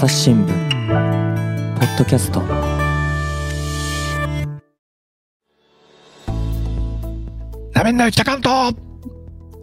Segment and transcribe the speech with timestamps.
[0.00, 0.48] 朝日新聞
[1.78, 2.40] ポッドキャスト
[7.74, 8.74] なめんなよ北関東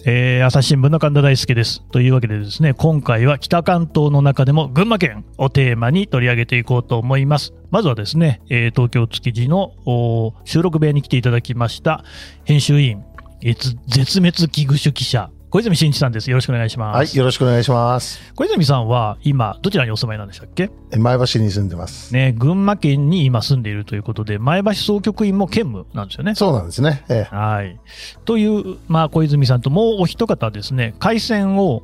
[0.06, 1.82] えー、朝日新聞の神田大輔です。
[1.92, 7.56] というわけでですね、今回は北関東の中でも群馬県をテーマに取り上げていこうと思います。
[7.72, 12.04] まずはですね、えー、東京築地のお収録部屋に来ていただきました
[12.46, 13.04] 編集員、
[13.42, 16.30] えー絶滅危惧種記者、小泉進一さんです。
[16.30, 16.98] よろしくお願いします。
[16.98, 18.20] はい、よろしくお願いします。
[18.36, 20.70] 小泉さんは今、どちらにお住まいなんでしたっけ？
[20.92, 22.14] え前橋に住んでます。
[22.14, 26.36] ね、群馬県に今住んでいるということで、前橋総局員も兼務なんですよね。
[26.36, 27.06] そうなんですね。
[27.08, 27.80] ええはい。
[28.26, 31.84] という、まあ、小泉さんともうお一方ですね、回線を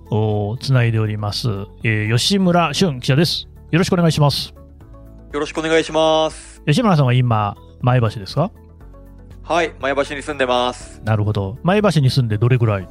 [0.52, 1.48] おつないでおります、
[1.84, 3.48] えー吉村俊記者です。
[3.72, 4.53] よろしくお願いします。
[5.31, 6.61] よろしくお願いします。
[6.67, 8.52] 吉村さんは今、前橋ですか？
[9.41, 11.02] はい、前橋に住んでます。
[11.05, 11.58] なるほど。
[11.64, 12.88] 前橋に住んでどれぐらい？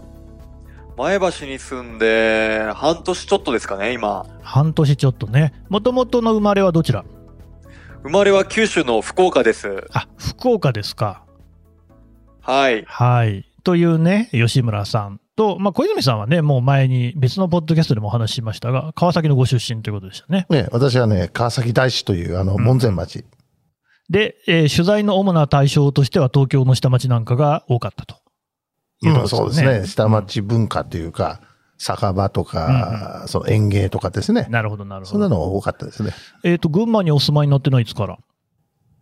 [0.97, 4.27] 前橋に住んで半年ちょっとですかね、今。
[4.43, 5.53] 半年ちょっとね。
[5.69, 7.05] もともとの生まれはどちら？
[8.03, 9.87] 生まれは九州の福岡です。
[9.93, 11.25] あ、福岡ですか。
[12.41, 12.85] はい。
[12.87, 13.47] はい。
[13.65, 20.47] というね、吉村さんと、まあ、小泉さんはね、もう前に別のポッドキャストでもお話ししましたが、川崎のご出身ということでしたね。
[20.51, 23.25] ね、私はね、川崎大師という、あの、門前町。
[24.11, 28.17] で、えー取材の主な対象としては東京の下町なんかが多かったと
[29.03, 29.87] いうところうんそうですね。
[29.87, 31.41] 下町文化というか、
[31.79, 34.47] 酒場とか、その園芸とかですね。
[34.51, 35.11] なるほど、なるほど。
[35.11, 36.13] そんなのが多かったですね。
[36.45, 38.19] えっ、と、群馬にお住まいになってのはいつから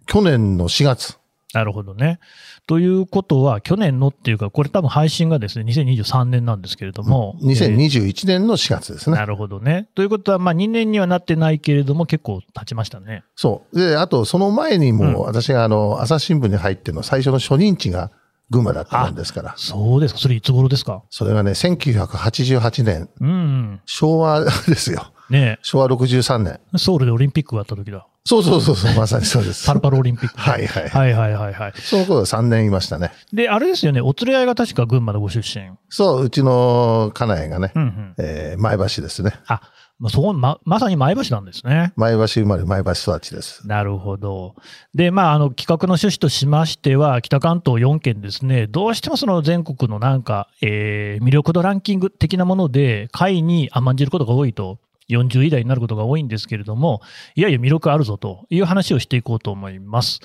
[0.06, 1.18] 去年の4月。
[1.52, 2.20] なるほどね。
[2.66, 7.36] ということは、去年のっていうか、これ多分配信がですね、2023年なんですけれども。
[7.42, 9.16] えー2021年の4月ですね。
[9.16, 9.88] なるほどね。
[9.94, 13.24] ということは、まあ2年にはなってないけれども、結構経ちましたね。
[13.34, 13.78] そう。
[13.78, 18.12] で、あと、その前にうんも、私があの、朝日新聞に入っての最初の初任地が
[18.50, 19.54] 群馬だったもんですから。
[19.56, 20.20] そうですか。
[20.20, 21.02] それいつ頃ですか？
[21.10, 23.80] それがね、1988年、うん。
[23.86, 25.12] 昭和ですよ。
[25.30, 26.60] ね昭和63年。
[26.74, 28.06] えソウルでオリンピックがあった時だ。
[28.24, 29.66] そうそうそうそう、まさにそうです。
[29.66, 30.38] パルパルオリンピック。
[30.38, 31.72] はいはいはいはいはいはい。
[31.76, 33.12] その頃3年いましたね。
[33.32, 35.70] で、あれですよね、お連れ合いが確か群馬のご出身。
[35.88, 38.14] そう、うちの家内がね、うんうん。
[38.19, 39.32] えー前橋ですね。
[39.46, 39.62] あ、
[40.00, 41.93] まあ、そこ、ま、まさに前橋なんですね。
[41.94, 43.69] 前橋生まれ、前橋育ちです。
[43.69, 44.55] なるほど。
[44.94, 54.78] で、まあ、あの、企画の趣旨としましては、北関東4県ですね、どうしてもその全国のなんか、えー魅力度ランキング的なもので、下位に甘んじることが多いと、
[55.11, 57.03] 40位台になることが多いんですけれども、
[57.34, 60.21] いやいや魅力あるぞという話をしていこうと思います。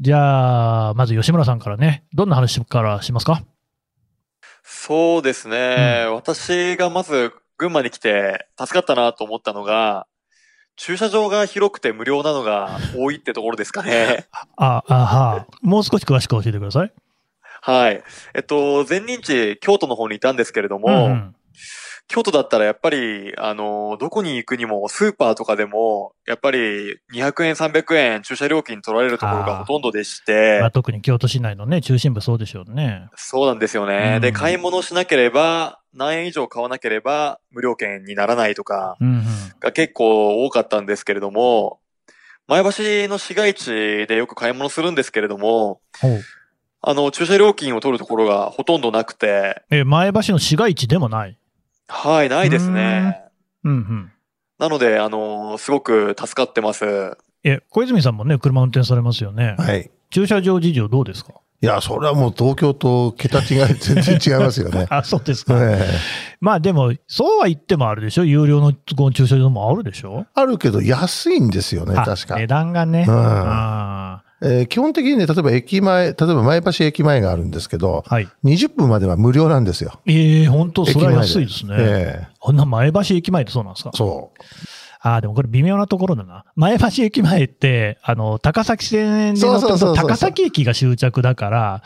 [0.00, 3.44] じゃあ、まず吉村さんからね、どんな話からしますか？
[4.64, 6.06] そうですね。
[6.10, 10.08] 私がまず群馬に来て助かったなと思ったのが、
[10.74, 14.26] 駐車場が広くて無料なのが多いってところですかね。
[14.56, 16.92] あ、あはもう少し詳しく教えてください。
[17.60, 18.02] はい。
[18.34, 21.34] えっと、前任地、京都の方にいたんですけれども、うんうん
[22.08, 33.08] 京都だったらやっぱり、あの、どこに行くにも、スーパーとかでも、やっぱり200円、300円駐車料金取られるところがほとんどでして、まあ、特に京都市内のね、中心部そうでしょうね。
[33.16, 34.14] そうなんですよね。
[34.16, 39.24] うんで、買い物しなければ、何円以上買わなければ無料券にならないとかうんうん。
[39.60, 41.80] が結構多かったんですけれども、
[42.46, 42.68] 前橋
[43.08, 45.80] の市街地でよく買い物するんですけれども、
[46.82, 51.38] あの、駐車料金を取るところがほとんどなくて、え、前橋の市街地でもない？
[51.94, 53.20] はい、ないですね。
[53.64, 54.12] うんうん。
[54.58, 57.16] なので、あの、すごく助かってます。
[57.44, 59.56] え、小泉さんもね、車運転されますよね。
[59.58, 59.90] はい。
[60.10, 61.32] 駐車場事情どうですか？
[61.60, 64.86] いや、それはもう東京と桁違い、全然違いますよね。
[64.90, 65.54] あ、そうですか。
[65.60, 65.86] ええ
[66.40, 68.24] まあでも、そうは言ってもあるでしょ？
[68.24, 70.26] 有料のこの駐車場もあるでしょ？
[70.34, 72.36] あるけど安いんですよね、あ確か。
[72.36, 73.04] 値段がね。
[73.06, 78.28] うんあえー基本的にね、例えば駅前、例えば前橋駅前があるんですけど、ーはい。
[78.44, 80.00] 20分までは無料なんですよ。
[80.06, 81.74] ええ本当それは安いですね。
[81.78, 83.90] えこんな前橋駅前ってそうなんですか？
[83.94, 84.42] えそう。
[85.04, 86.44] ああ、でもこれ微妙なところだな。
[86.54, 91.82] 前橋駅前って、あの、高崎線で乗ってうそうそうそう高崎駅が終着だから、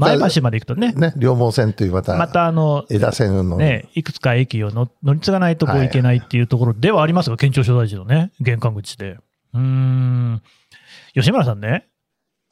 [0.00, 9.18] 前橋まで行くとね、ね、両毛線というまた、またあの、枝線の、ね、いくつか駅をの乗り継がないとこうはい行けないっていうところではありますが、県庁所在地のね、玄関口で。
[9.54, 10.42] うーん。
[11.14, 11.86] 吉村さんね、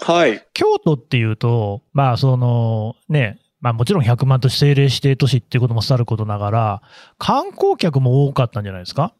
[0.06, 0.46] はい。
[0.52, 6.82] 京都っていうと、まあ、その、ね、まあもちろん100万都市政令指定都市っていうこともさることながら、
[7.16, 9.14] 観光客も多かったんじゃないですか？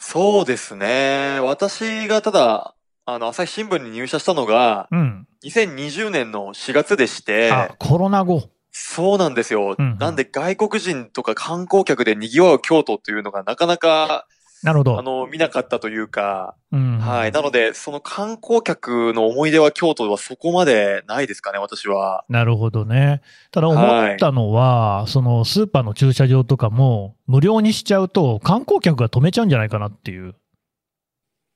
[0.00, 1.38] そうですね。
[1.40, 2.74] 私がただ、
[3.04, 5.28] あの、朝日新聞に入社したのが、うん。
[5.44, 8.50] 2020年の4月でして、あ、コロナ後。
[8.72, 9.76] そうなんですよ。
[9.78, 14.26] うんうんなんで外国人とか観光客で賑わう京都っていうのがなかなか、
[14.66, 14.98] なるほど。
[14.98, 16.98] あの、見なかったというか、うん。
[16.98, 17.30] はい。
[17.30, 22.24] なので、その観光客の思い出は京都はそこまでないですかね、私は。
[22.28, 23.22] なるほどね。
[23.52, 30.34] ただ思ったのは、そのスーパーの駐車場とかも無料にしちゃうと観光客が止めちゃうんじゃないかなっていう。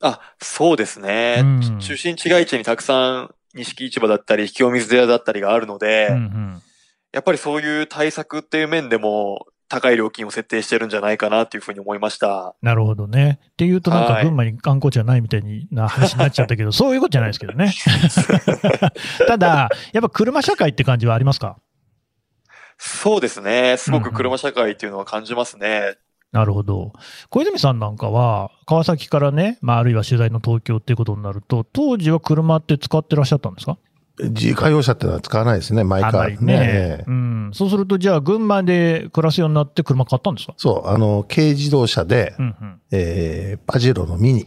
[0.00, 1.40] あ、そうですね。
[1.40, 6.62] うん中心地街地にたくさん錦市場だったり、清水寺だったりがあるので、うんうん。
[7.12, 12.54] やっぱりそういう対策っていう面でも高い料金を設定してるんじゃないかなっていうふうに思いました。
[12.60, 13.38] なるほどね。
[13.52, 17.72] っていうとなんかはい群馬に観光地はないみたいにな話になっちゃったけど、 そういうことじゃないですけどね。
[19.26, 21.56] ただ、やっぱ車社会って感じはありますか？
[22.78, 23.76] そうですね。
[23.76, 25.96] すごく車社会っていうのは感じますね。
[26.32, 26.92] なるほど。
[27.28, 33.78] 小泉さんなんかは、川崎からね、まあ、あるいは取材の東京っていうことになると、当時は車って使ってらっしゃったんですか？
[34.22, 37.04] 自家用車ってのは使わないですね、マイカーあんまりね。
[37.06, 37.50] うん。
[37.52, 40.54] そうすると、じゃあ、群馬で暮らすようになって車買ったんですか？
[40.56, 42.80] そう、あの、軽自動車で、うんうん。
[42.92, 44.46] えー、パジェロのミニ。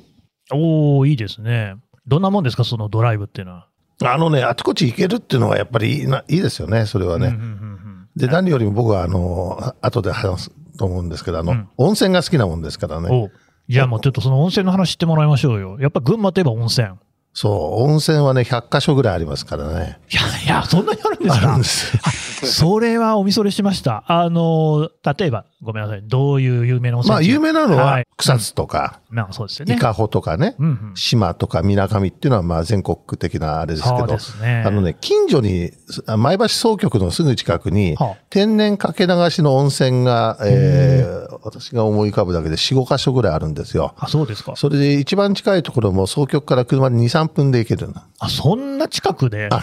[0.51, 1.75] おー、いいですね。
[2.05, 3.67] どんなもんですか、そのドライブっていうのは。
[4.03, 7.27] あのね、あちこち行けるっていうのがやっぱりいいないいですよね、それはね。
[7.27, 7.83] うんうんうん
[8.15, 13.31] で、何よりも僕は、あの、あ後で話すと思うんですけど、あの、うん温泉が好きなもんですからね。
[13.69, 15.77] じゃあもうちょっとその温泉の話してもらいましょうよ。
[15.79, 16.89] やっぱ群馬といえば温泉。
[17.33, 17.49] そ
[17.79, 19.99] う、温泉はね、100箇所ぐらいありますからね。
[20.11, 22.01] いやいや、そんなにあるんですあるかんですよ。
[22.45, 24.03] それはお見それしました。
[24.07, 26.03] あの、例えば、ごめんなさい。
[26.03, 29.75] どういう有名な温泉まあ、有名なのは、はい草津とか、まあそうですよね。
[29.75, 30.91] 伊香保とかね、うんうん。
[30.95, 34.63] 島とか水上っていうのは、まあ、全国的なあれですけどそうで、すね。
[34.65, 35.71] あのね、近所に、
[36.05, 43.93] あ前橋総局のすぐ近くに、は天然かけ流しの温泉が、えー、私が思い浮かぶだけで4、5箇所ぐらいあるんですよ。
[43.97, 44.55] あ、そうですか。
[44.55, 47.95] それで一番近いところも総局から車で2、3分で行けるの。
[48.19, 49.49] あ、そんな近くで？
[49.51, 49.61] あ。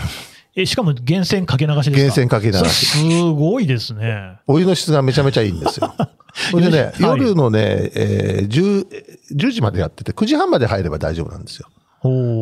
[0.56, 1.96] え、しかも源泉かけ流しですか？
[1.96, 2.86] 源泉かけ流し。
[2.86, 4.38] すごいですね。
[4.46, 5.94] お湯の質がめちゃめちゃいいんですよ。
[6.50, 8.86] それでね、はい夜のね、えー、10、
[9.36, 11.68] 10時までやってて、9時半まで入れば大丈夫なんですよ。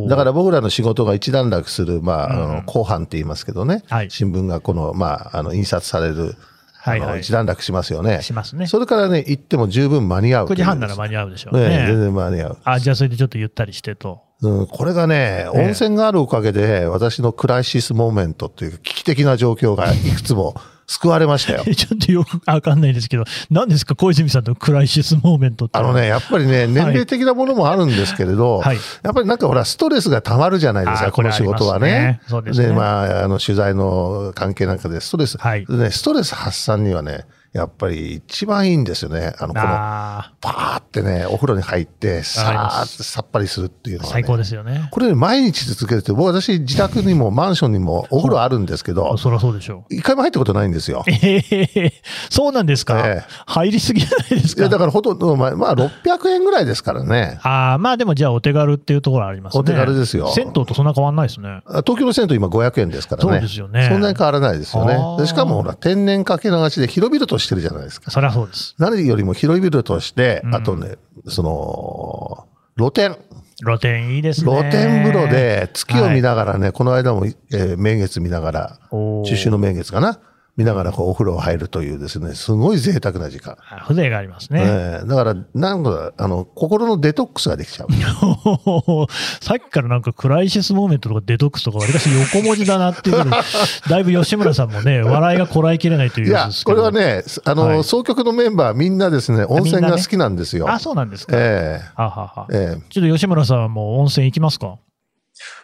[0.08, 3.82] だから僕らの仕事が一段落する、まあ、あうんの、後半って言いますけどね。
[3.88, 6.36] はい新聞がこの、まあ、あの、印刷される、
[6.80, 8.22] はいはい一段落しますよね。
[8.22, 8.66] しますね。
[8.66, 10.46] それからね、行っても十分間に合う。
[10.46, 11.86] 9時半なら間に合うでしょうねね。
[11.88, 12.58] 全然間に合う。
[12.64, 14.20] あ、じゃあそれでちょっとゆったりしてと。
[14.43, 15.64] うん、これがね、ええ。
[15.64, 20.55] 温泉があるおかげで、私のクライシスモーメントっていう危機的な状況がいくつも
[20.87, 21.64] 救われましたよ。
[21.67, 25.76] え ちょっとよくわかんないですけど、何ですか、小泉さんのクライシスモーメントって。
[25.79, 28.79] あのね、やっぱりね、年齢的なものもあるんですけれど、はい。
[29.02, 31.90] やっぱりなんかほら、ストレスが溜まるじゃないですか、この仕事はね。
[31.90, 32.73] ねそうですね。
[32.73, 35.67] まあ、あの、取材の関係なんかでストレス、はい。
[35.67, 39.32] でね、ストレス発散にはね、やっぱり一番いいんですよね。
[39.38, 44.22] あの、この、あパーってね、お風呂に入って、さーってさっぱりするっていうあ、のは、ね。
[44.22, 44.88] 最高ですよね。
[44.90, 49.94] これね、毎日続けてて、僕私自宅にもマンションにも お風呂あるんですけど、そりゃそうでしょう。
[49.94, 51.04] 一回も入ったことないんですよ。
[51.06, 51.92] ええ
[52.30, 57.38] そうなんですか、ええ入りすぎじゃないですいや、かだからほとんど、まあ、まあ、600円ぐらいですからね。
[57.42, 59.60] ああ、まあでもじゃあお手軽っていうところはありますね。
[59.60, 61.62] お手軽ですよ銭湯とそんな変わんないですね。
[61.66, 63.30] あ東京の銭湯今500円ですからね。
[63.30, 64.82] そうですよねそんなに変わらないですよ
[65.16, 65.26] あね。
[65.26, 68.11] しかもほら、天然かけ流しで広々としてるじゃないですか。
[68.11, 68.75] そりゃそうです。
[68.79, 70.96] 何よりも広々として、うんあとね、
[71.26, 73.17] その、露天。
[73.64, 74.50] 露天いいですね。
[74.50, 80.20] 露天風呂で月を見ながらね、この間も、えー明月見ながら、中秋の明月かな
[80.58, 83.56] 見ながらこうお風呂入るというですね、すごい贅沢な時間。
[83.70, 84.60] あ風情がありますね。
[84.64, 87.88] ええだから、なんか、あの、心のデトックスができちゃう。
[89.40, 93.25] さっきからなんかクライシスモーメントとかデトックスとか、わりかし横文字だなっていう
[93.88, 96.82] だいぶ吉村さんもね、笑いがこらえきれないといういややつです、けど。
[96.82, 100.69] これはね、あの、はい総局のメンバーみんなですね、温泉が好きなんですよ。
[100.69, 101.34] あ、そうなんですか。
[101.37, 104.76] えはははえええちょっと吉村さんはもう温泉行きますか？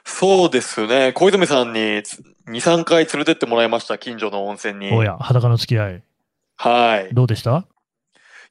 [0.04, 1.12] そうですね。
[1.12, 4.92] 小泉さんにつ2、3回連れてってもらいました、近所の温泉に。
[4.92, 6.02] おや、裸の付き合い。
[6.56, 7.14] はい。
[7.14, 7.66] どうでした？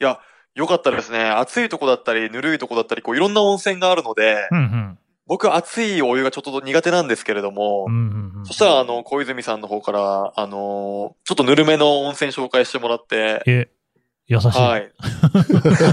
[0.01, 0.19] いや、
[0.55, 1.29] よかったですね。
[1.29, 4.99] 暑いとこだったり、ぬるいとこだったり、こういろんな温泉があるので、うんうん。
[5.25, 13.69] 僕熱いお湯がちょっと苦手なんですけれども、うんうんうんそしたら、あの、小泉さんの方から、あのちょっとぬるめの温泉紹介してもらって、え、
[14.27, 14.47] 優しい。
[14.49, 14.91] はい。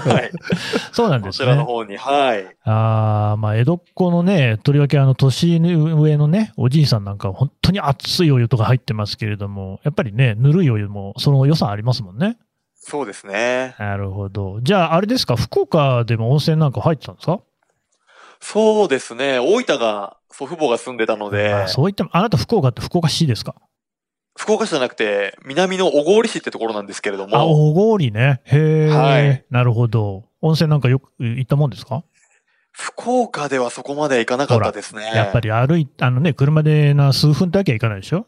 [0.09, 0.31] はい。
[0.93, 1.47] そうなんでこすね。
[1.47, 2.47] ちらの方に、はい。
[2.65, 12.39] ああ、まあ、江戸っ子のね、とりわけあの、年上のね、おじいさんなんかは本当に熱いお湯とか入ってますけれども、やっぱりね、ぬるいお湯もその良さありますもんね。
[12.77, 13.75] そうですね。
[13.79, 14.61] なるほど。
[14.63, 17.41] じゃあ、あれですか、福岡でも温泉なんか入ってたんですか？
[18.41, 19.39] そうですね。
[19.39, 23.55] 大分が祖父母が住んでたのであ、そういった、あなた福岡って福岡市ですか？
[24.37, 28.41] 福岡市じゃなくて、南の小郡市ってところなんですけれどあ、も、小郡ね。
[28.45, 30.25] へえ、はいなるほど。
[30.41, 32.05] 温泉なんかよく行ったもんですか？
[32.73, 35.11] 福岡ではそこまで行かなかったですね。
[35.15, 38.27] やっぱり歩いあのね、車でな数分だけは行かないでしょ？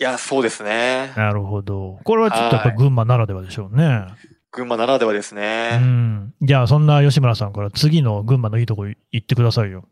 [0.00, 1.12] いや、そうですね。
[1.16, 2.00] なるほど。
[2.02, 4.06] これはちょっとやっぱ群馬ならではでしょうね。
[4.50, 5.76] 群馬ならではですうね。
[5.76, 6.34] ん。
[6.40, 9.84] じゃあ、そんな吉村さんから次の群馬のいいとこ行ってくださいよ。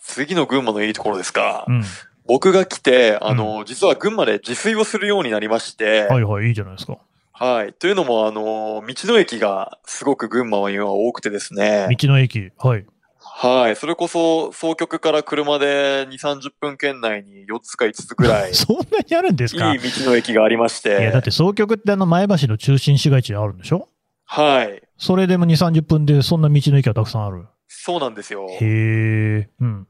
[0.00, 1.66] 次の群馬のいいところですか。
[1.68, 1.84] うん。
[2.30, 6.98] 僕が来て、あの、実は群馬で自炊をするようになりまして、はいはい、いいじゃないですか。
[7.32, 7.72] はい。
[7.72, 11.88] というのも、あの、道の駅がすごく群馬には多くてですね。
[11.90, 12.52] 道の駅。
[12.56, 12.86] はい。
[13.18, 13.74] はい。
[13.74, 19.74] それこそ、総局から車で2、30分圏内に4つか5つぐらい、いいそんなにあるんですか？
[19.74, 20.90] い道の駅がありまして。
[20.90, 23.88] や、だって総局ってあの前橋の中心市街地にあるんでしょ？
[24.24, 24.82] はい。
[24.98, 27.46] それでも2、30分でそんな道の駅がたくさんある。
[27.66, 28.46] そうなんですよ。
[28.48, 29.48] へえ。
[29.60, 29.88] うん。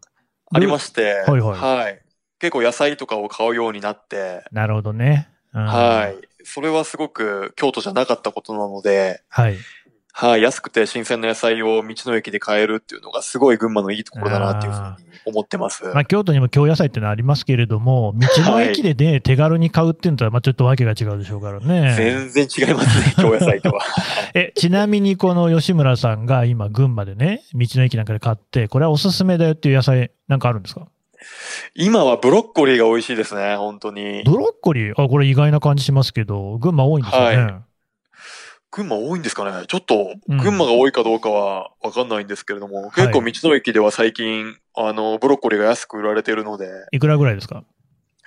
[0.52, 2.00] ありまして、はいはい
[2.40, 5.28] 結構野菜とかを買うようになって、なるほどね。
[5.54, 6.16] うんはい。
[6.44, 9.56] それはすごく京都じゃなかったことなので、はい。
[10.12, 10.42] はい。
[10.42, 14.84] 安くて新鮮な野菜を道の駅で買えるっていうのがすごい群馬のいいところだなっていうふうに
[15.26, 15.84] 思ってます。
[15.84, 21.94] まあ、京都にも京野菜っていうのはありますけれども、道の駅でね、手軽に買うっていうのとは、まあちょっとわけが違うでしょうからね。
[21.96, 23.82] 全然違いますね、京野菜とは。
[24.34, 30.86] え、ちなみにこの吉村さんが今群馬でね、道の駅なんかで買って、これはおすすめだよっていう野菜なんかあるんですか？
[31.74, 34.22] 今はブロッコリーが美味しいですね、本当に。
[34.24, 35.02] ブロッコリー？
[35.02, 37.36] あ、これ意外な感じしますけど、群馬多いんですよね。
[37.36, 37.54] はい。
[38.72, 39.66] 群馬多いんですかね。
[39.66, 40.38] ちょっと、うん。
[40.38, 47.64] 群馬が多いかどうかはわかんないんですけれども、結構道の駅では最近、あの、ブロッコリーが安く売られているので、いくらぐらいですか？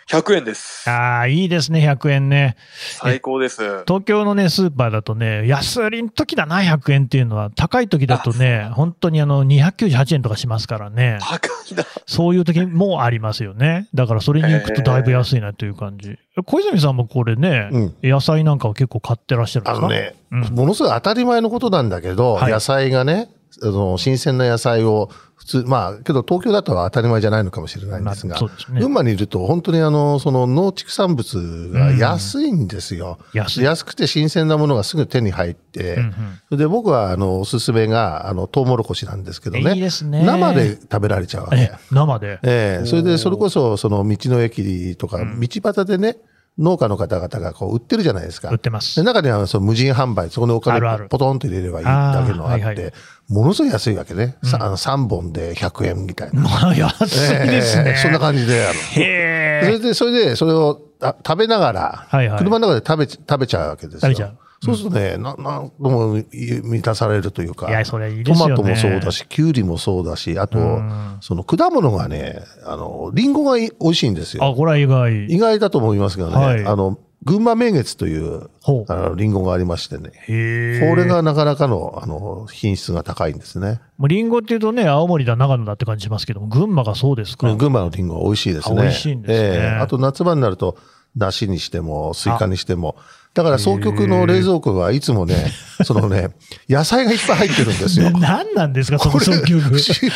[0.10, 0.90] 100円です。
[0.90, 2.56] ああ、いいですね、100円ね。
[3.00, 3.84] 最高です。
[3.86, 11.20] 東京のね、スーパーだとね、安売りの時だな、100円っていうのは、高い時だとね、本当にあの、298円とかしますからね。
[11.22, 11.84] 高いな。
[12.06, 13.88] そういう時もありますよね。
[13.94, 16.18] だからそれに行くとだいぶ安いなという感じ。
[16.46, 17.96] 小泉さんもこれね、うん。
[18.04, 19.86] 野菜なんかは結構買ってらっしゃるんですか？
[19.86, 23.30] あのね、うんものすごい当たり前のことなんだけど、はい野菜がね、
[23.62, 28.88] あの新鮮な野菜を普通、まあ、けど東京だとは当たり前じゃないのかもしれないんですが、まあすね群。
[28.88, 33.20] 馬にいると本当にあの、その農畜産物が安いんですよ。
[33.34, 33.64] 安い。
[33.66, 36.14] 安くて新鮮なものがすぐ手に入って、うん
[36.50, 39.82] それで僕はあの、おすすめが、あの、トウモロコシなんですけどうんいいね。
[39.82, 40.24] ですね。
[40.24, 42.40] 生で食べられちゃうわけえ。、生で。
[42.44, 46.18] ええそれでそれこそ、その道の駅とか、うん道端でね、
[46.60, 48.58] 農家の方々がこう売ってるじゃないですか売っ。
[48.60, 49.04] てますで。
[49.04, 52.94] 中にはその無人販売、そこにお金ポトンと入れればいいだけのがあって、あーはいはい
[53.30, 54.38] ものすごい安いわけね。
[54.44, 56.42] さうんあの3本で100円みたいな。
[56.44, 57.92] まあ、安いですね。
[57.92, 59.80] ええそんな感じで、あの、それ。
[59.80, 62.38] で、それで、それをあ食べながら、はいはい。
[62.38, 64.02] 車の中で食べち食べちゃうわけですよ。
[64.02, 68.52] 食べちゃうそうするとね、ななんとも満たされるというか、いや、それいいでトすよね。
[68.52, 74.46] マトもそうだし、キュウリもそうだし、あと、うんその果物がね、あの、リンゴがい美味しいんですよ。
[74.46, 75.26] あ、これは意外。
[75.28, 78.92] 意外だと思いますけどね、はいあの、群馬名月という、ほう。
[78.92, 80.90] あの、リンゴがありましてね、へえ。
[80.90, 83.80] これがなかなかの、あの、品質が高いんですね。
[83.98, 87.48] もうリンゴっていうとね、青森だ、長野だって感じしますけども、群馬がそうですか？
[87.56, 88.80] 群馬のリンゴは美味しいですね。
[88.80, 90.78] あ美味しいんですねええあと夏場になると、
[91.16, 92.98] 梨にしても、スイカにしても。
[93.34, 95.52] だから、総局の冷蔵庫はいつもね、
[95.84, 96.30] そのね、
[96.70, 98.12] 野菜がいっぱい入ってるんですよ。
[98.20, 100.08] 何なんですか、そのこれ総局不思議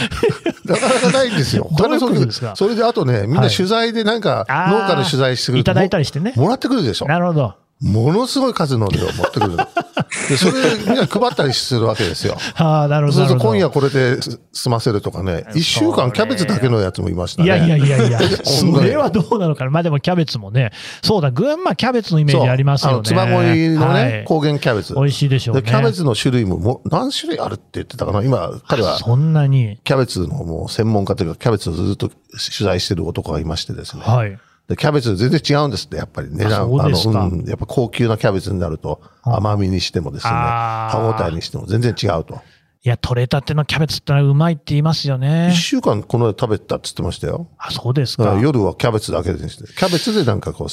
[0.66, 1.68] なかなかないんですよ。
[1.78, 2.54] どの総局ですか？
[2.56, 6.34] それであとね、みんはない取材でなんか、農家の取材してくるといただいたりしてね。
[6.36, 7.08] もらってくるでしょ。
[7.08, 7.56] なるほど。
[7.82, 9.58] ものすごい数の量を持ってくるの。
[10.30, 12.38] で、それでみんな配ったりするわけですよ。
[12.56, 13.18] ああ、なるほど。
[13.20, 14.18] そうすると今夜これで
[14.52, 17.48] 済ませるとかね、一週間キャベツだけのやつもいましたね。
[17.48, 19.72] いやいやいやいや、 それはどうなのかな。
[19.72, 20.72] まあでもキャベツもね、
[21.04, 23.02] そうだ、群馬キャベツのイメージありますよね。
[23.04, 24.96] つばごいのね、はい高原キャベツ。
[24.96, 25.62] 美味しいでしょうね。
[25.62, 28.24] で、キャベツの種類ももう何種類あるって言ってたかな。
[28.24, 29.78] 今、彼はそんなに。
[29.84, 32.16] キャベツのもう専門家というか、キャベツをずっと取
[32.62, 34.04] 材してる男がいましてですね。
[34.04, 34.38] はい。
[34.68, 36.62] で、キャベツ全然違うんですって、やっぱり値あ段。
[36.64, 42.42] あの、うん、やっぱ高級なキャベツになると、はあ甘みにしてもですね、歯応えにしても全然違うと。
[42.84, 45.58] いや、取れたてのキャベツってのはうまいって言いますよね一。
[45.58, 47.50] 週間この間食べたって言ってましたよ。
[47.58, 48.40] あ、そうですか。
[48.42, 50.68] 夜はキャベツだけでして、キャベツでなんかこう、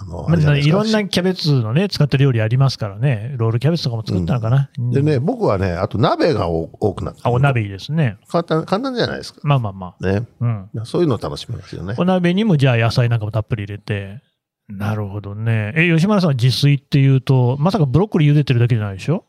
[0.00, 3.34] あの、あいろんなキャベツのね、使った料理ありますからね。
[3.36, 4.70] ロールキャベツとかも作ったのかな。
[4.78, 7.28] うんでね、僕はね、あと鍋が多多くなった。
[7.28, 8.16] あ、お鍋いいですね。
[8.28, 9.40] 簡単、簡単じゃないですか。
[9.44, 10.26] まあまあまね。
[10.40, 10.44] あ。
[10.44, 10.86] うん。
[10.86, 11.94] そういうのを楽しみますよね。
[11.98, 14.20] お鍋にもじゃあ野菜なんかもたっぷり入れて。
[14.68, 15.72] なるほどね。
[15.76, 19.24] え、吉村さんは自炊っていうと、まさかブロッコリー茹でてるだけじゃないでしょ、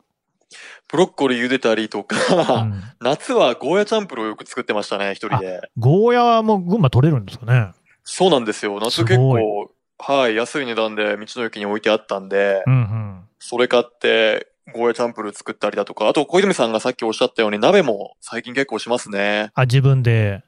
[0.91, 2.15] ブロッコリー茹でたりとうか、
[2.63, 5.61] ん、 夏はゴーヤチャンプルーをよく作ってましたね、一人で。
[5.77, 7.71] ゴーヤも群馬取れるんですかね？
[8.03, 8.79] そうなんですよ。
[8.81, 13.21] 夏結構、はい、安い値段で道の駅に置いてあったんで、うんうん。
[13.39, 19.51] それ買って、ゴーヤチャンプルー作ったりだとか、あと小泉さんがさっきおっしゃったように鍋も最近結構しますね。
[19.53, 20.43] あ、自分で。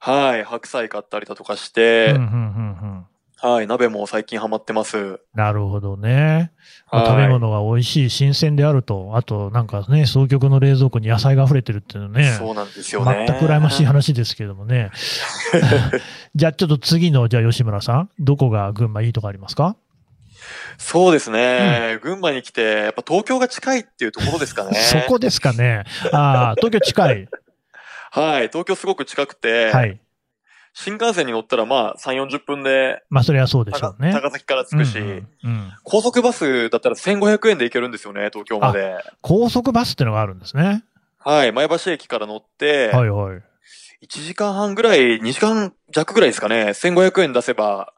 [0.00, 3.06] はい、白菜買ったりだとかしうんてうん、うんうん。
[3.42, 5.18] はい、鍋も最近ハマってます。
[5.34, 6.52] なるほどね。
[6.92, 12.36] まあはい食べ物が美味しい、新鮮であると、あとなんかね、総局の冷蔵庫に野菜が溢れてるっていうのね。
[12.38, 13.26] そうなんですよね。
[13.28, 14.92] 全く羨ましい話ですけどもね。
[16.36, 19.74] じゃあちょっと次の、じゃあ吉村さん、どこが群馬いいとかありますか、
[20.78, 24.74] そうですね、群馬に来て、やっぱ東京が近いっていうところですかね。
[24.74, 25.82] そこですかね。
[26.12, 27.28] ああ、東京近い。
[28.12, 29.98] はい、東京すごく近くて、はい。
[30.74, 34.12] 新幹線に乗ったらまあ3、40分でまあそれはそうでしょ高うね。
[34.12, 35.14] 高崎から着くし、うんうん
[35.44, 38.96] うん高速バスだったら1500円で行けるんですよね、東京まで。
[39.20, 40.84] 高速バスってのがあるんですね。
[41.18, 43.42] はい、前橋駅から乗って、はいはい。
[44.04, 46.70] 1時間半ぐらい、2時間弱ぐらいですかね。
[46.70, 47.92] 1500円出せば、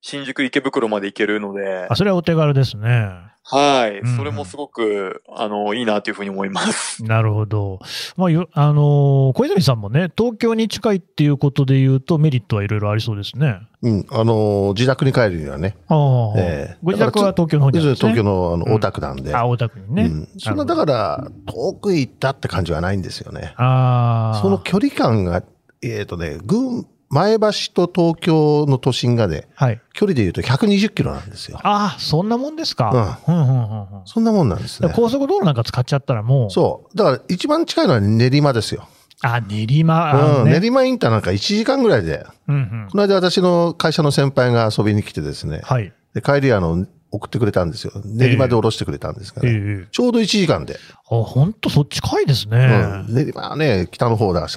[0.00, 3.10] 新宿池袋まで行けるのであ、、それはお手軽ですね。
[3.50, 4.16] はいうん。
[4.16, 7.02] それもすごく、あの、いいなというふうに思います。
[7.04, 7.80] なるほど。
[8.16, 13.60] まあ、よあのー小泉さんもね、東京に近いっていうことで言うと、メリットはいろいろありそうですね。
[13.82, 18.12] うん、あのー自宅に帰るにはね、ああ、ええご自宅は東京の方にあるんですね。
[18.12, 20.02] 東京のあのうん大田区なんで、あ、大田区にね。
[20.04, 23.54] うん、そんなだから、遠く行ったって感じはないんですよね。
[23.56, 24.40] ああ。
[24.42, 25.42] その距離感が、
[25.82, 29.80] えっ、とね、群、前橋と東京の都心がね、はい。
[29.92, 31.58] 距離で言うと120キロなんですよ。
[31.64, 33.18] ああ、そんなもんですか？
[33.26, 33.86] うん、うん、うん、うん。
[34.06, 34.92] そんなもんなんですね。
[34.94, 36.50] 高速道路なんか使っちゃったらもう。
[36.50, 36.96] そう。
[36.96, 38.88] だから一番近いのは練馬ですよ。
[39.22, 40.10] あ、練馬。
[40.12, 40.50] あうん。
[40.50, 42.88] 練馬インターなんか1時間ぐらいで、うん、うん。
[42.90, 45.92] この間私の会社の先輩が遊びに来てですね、はい。
[46.14, 47.92] で帰りあの、送ってくれたんですよ。
[48.04, 50.76] 練馬で降ろしてくれたんですから、ええちょうど1時間で。
[51.10, 53.04] あ、本当そっち近いですね。
[53.08, 53.14] うん。
[53.14, 54.56] 練馬はね、北の方だし、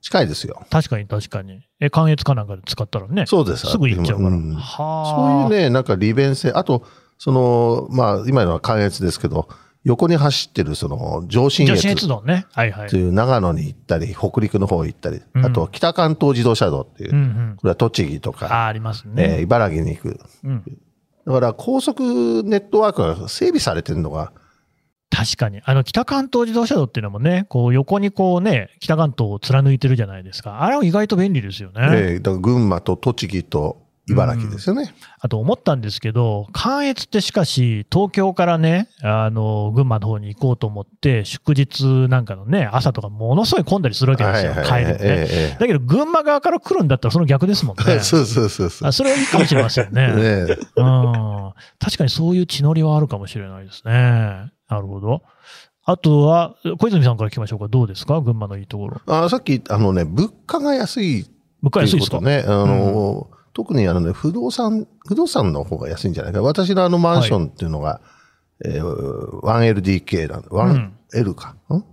[0.00, 0.62] 近いですよ。
[0.70, 1.60] 確かに確かに。
[1.80, 3.26] え、関越かなんかで使ったらね。
[3.26, 3.66] そうです。
[3.66, 4.30] すぐ行っちゃうから。
[4.30, 5.48] んはあ。
[5.48, 6.84] そういうね、なんか利便性、あと、
[7.18, 9.48] その、まあ、今のは関越ですけど、
[9.84, 12.46] 横に走ってるその上信女越子越道ね。
[12.52, 12.96] はいはいと。
[12.96, 17.56] いう長野に行ったり、北陸の方行ったり、うんあと北関東自動車道っていう、うんうん。
[17.56, 19.40] これは栃木とあか、あ、ありますえーね。
[19.42, 20.20] 茨城に行く。
[20.44, 20.64] うん。
[21.26, 24.32] だから高速ネットワークが整備されてるのが、
[25.10, 25.60] 確かに。
[25.64, 30.62] あの、北関東自動車道っていうのもね、こう、横にこうね、北関東を貫いてるじゃないですか。
[30.62, 31.74] あれは意外と便利ですよね。
[31.76, 34.94] えーだから群馬と栃木と茨城ですよね。
[35.20, 44.96] あと思ったんですけど、関越ってしかし、東京からね、あの、群馬の方に行こうと思って、祝日なんかのね、朝とかものすごい混んだりするわけですよ、帰るのね。
[45.00, 47.84] えだけど、群馬側から来るんだったらその逆ですもんね。
[47.96, 48.88] えそうそうそうそう。
[48.88, 50.06] あそれはいいかもしれませんね。
[50.14, 51.52] ねえうん。
[51.78, 54.50] 確かにそういう血のりはあるかもしれないですね。
[54.70, 55.22] なるほど。
[55.84, 57.68] あとは、小泉さんから聞きましょうか。
[57.68, 58.20] どうですか？
[58.20, 59.00] 群馬のいいところ。
[59.06, 61.26] あさっき、あのね、物価が安い
[61.62, 62.20] 物価と安いですか？
[62.20, 66.42] ね、あの、特にあのね、不動産、不動産の方が安いんじゃないか。
[66.42, 68.00] 私のあのマンションっていうのが、
[68.64, 70.48] えー 1LDK なんで、
[71.18, 71.56] 1L か。
[71.74, 71.84] ん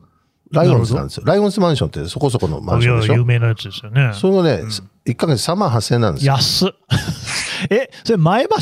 [0.52, 1.24] ライオンズなんですよ。
[1.26, 3.26] ライオンズマンションってそこそこのマンションでしいや有ょ。
[3.26, 4.12] 名なやつですよね。
[4.14, 4.64] それがね、
[5.06, 6.34] 1ヶ月3万8000円なんですよ。
[6.34, 6.70] 安っ。
[7.70, 8.56] え、それ前橋う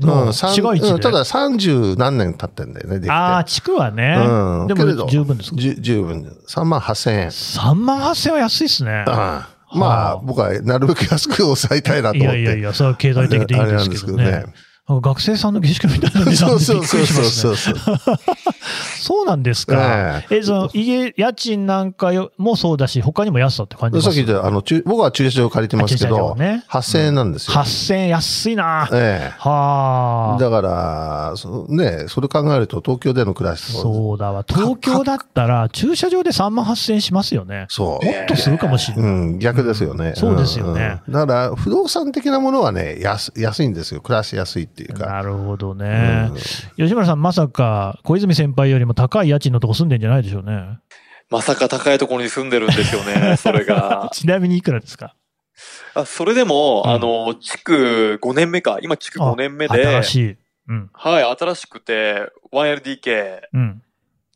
[0.00, 3.10] の市街地で、うんただ30何年経ってんだよね、できて。
[3.12, 4.16] ああ、地区はね。
[4.18, 5.56] うん、でも十分ですか？
[5.58, 6.36] 十分。
[6.48, 7.26] 3万8000円。
[7.28, 9.04] 3万8000は安いですね。
[9.06, 12.42] ああまはああ、僕はなるべく安く抑えたいなとい思って。
[12.42, 14.46] やいやいや、それは経済的でいいんですけどね。
[14.88, 17.06] なんか学生さんの下宿みたいな値段でびっくり
[19.00, 20.22] そうなんですか。
[20.30, 24.04] え、その、家、家賃なんかよもそうだし、他にも安さって感じます？
[24.06, 27.54] さっき言った、あの、駐僕は駐車場借りてますけど、場ね8000円なんですよ。
[27.54, 28.88] 8000円安いな。
[28.92, 30.40] ええはあ。
[30.40, 34.44] だから、そね、それ考えると東京での暮らしとそうだわ。
[34.46, 37.66] 東京だったら、駐車場で3万8000円しますよね。
[37.68, 38.04] そう。
[38.04, 39.04] もっとするかもしれない。
[39.04, 40.14] うん、逆ですよね。
[40.16, 44.00] そうですよねうんうんだから、不動産的なものはね、安安いんですよ。
[44.00, 45.06] 暮らしやすいっていうか。
[45.06, 46.30] なるほどね。
[46.76, 50.78] 吉村さん、まさか、小泉先輩よりも高い家賃のとこ住んでんじゃないでしょうね。
[51.30, 54.08] まさか高いところに住んでるんですよね、 それが。
[54.12, 55.14] ちなみにいくらですか？
[55.94, 58.78] あそれでも、うんあの、築5年目か。
[58.82, 60.36] 今築5年目で、新しい。
[60.68, 60.90] うん。
[60.92, 63.82] はい、新しくて 1LDK うん。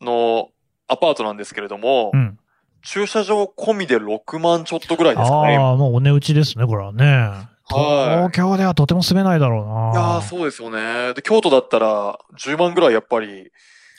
[0.01, 0.49] の
[0.87, 2.37] アパートなんですけれども、うん。
[2.85, 5.55] 駐車場込みで6万ちょっとぐらいですかね。
[5.57, 7.31] ああ、もうお値打ちですね、これはね。
[7.73, 9.91] 東京ではとても住めないだろうな。
[9.91, 11.13] いやーそうですよね。
[11.13, 13.51] で、京都だったら10万ぐらいやっぱり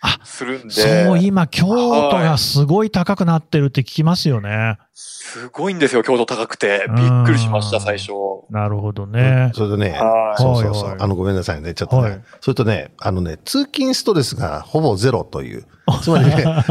[0.06, 4.78] あするんで、そう、今、京都がすごい高くなってるって聞きますよね。
[4.92, 6.86] すごいんですよ、京都高くて。
[6.94, 8.12] びっくりしました、最初。
[8.50, 9.50] なるほどね。
[9.54, 10.96] それとね、はいそうそうそう。
[10.98, 11.72] あの、ごめんなさいね。
[11.72, 12.10] ちょっとね。
[12.10, 15.64] はいそれとね、あのね、通勤ストレスがほぼゼロという。
[16.02, 16.64] つまりね、あ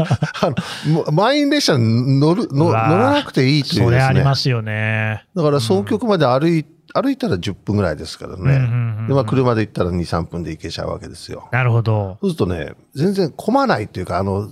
[0.86, 4.02] の、満員列車に乗る、乗らなくていいというそれですね。
[4.02, 5.24] ありますよね。
[5.34, 9.02] だから、総局まで歩い、歩いたら10分ぐらいですからうんうんうんうね。
[9.02, 11.48] んで、まあ、車で行ったら2、3分で行けちゃうわけですよ。
[11.52, 12.18] なるほど。
[12.20, 14.48] そうするとね、全然混まないっていうか、あの、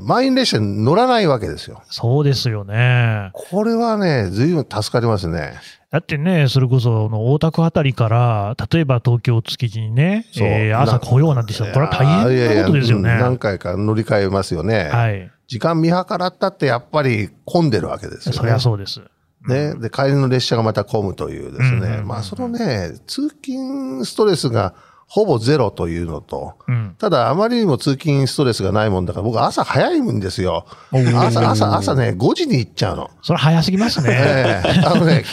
[0.00, 1.82] 満員列車に乗らないわけですよ。
[1.90, 3.30] そうですよね。
[3.34, 5.54] これはね、随分助かりますね。
[5.90, 13.08] だってね、それこそ、あの大田区あたりから、例えば東京築地にね、えー朝来ようなんてしたら、これは大変なことですよね。
[13.08, 14.88] いやいやうん何回か乗り換えますよね。
[14.90, 15.30] はい。
[15.48, 18.38] 時間見計らったってやっぱり混んでるわけですよね。
[18.38, 19.02] そりゃそうです。
[19.46, 19.74] ね。
[19.74, 22.02] で、帰りの列車がまた混むというですね。
[22.04, 24.74] まあ、そのね、通勤ストレスが
[25.06, 26.94] ほぼゼロというのと、うん。
[26.98, 30.64] ただあまりにも通勤ストレスがないもんだから、僕朝早いんですよ。
[30.90, 33.10] 朝、朝、朝ね、5時に行っちゃうの。
[33.20, 34.08] それ早すぎますね。
[34.10, 35.24] ええあのね、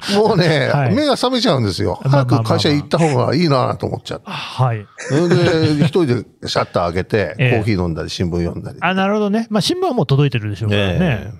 [0.16, 2.00] もうね、はい目が覚めちゃうんですよ。
[2.04, 4.30] 早く会社行った方がいいなと思っちゃって。
[4.30, 4.86] はい。
[4.98, 8.78] それで、一人でシャッター開けて、 ええコーヒー飲んだり、新聞読んだり。
[8.80, 9.46] あ、なるほどね。
[9.50, 11.32] まあ、新聞はもう届いてるでしょうからね。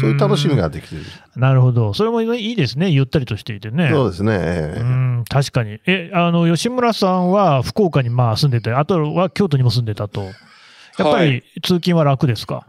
[0.00, 1.02] そういう楽しみができてる。
[1.36, 1.92] なるほど。
[1.94, 2.88] それもいいですね。
[2.90, 3.90] ゆったりとしていてね。
[3.92, 4.32] そうですね。
[4.34, 5.80] ええうん、確かに。
[5.86, 10.22] え、あの、吉村さんは福岡にまあ住んでて、あとは京都にも住んでたと。
[10.22, 10.32] やっ
[10.98, 12.66] ぱはいり通勤は楽ですか、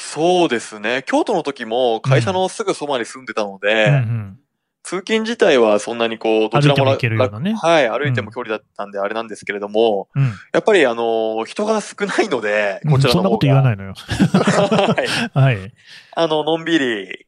[0.00, 1.02] そうですね。
[1.06, 4.38] 京都の時も会社のすぐそばに住んでたので、うんうん
[4.84, 10.24] 通勤自体はそんなにこう、どちらも歩いても行けるようなねはい、歩いても距離だったんであれなんですけれども、うん。
[10.24, 13.20] やっぱりあの、人が少ないので、うんこちらの方が。
[13.20, 13.92] そんなこと言わないのよ。
[14.00, 14.96] は
[15.36, 15.38] い。
[15.38, 15.72] はい。
[16.16, 17.26] あの、のんびり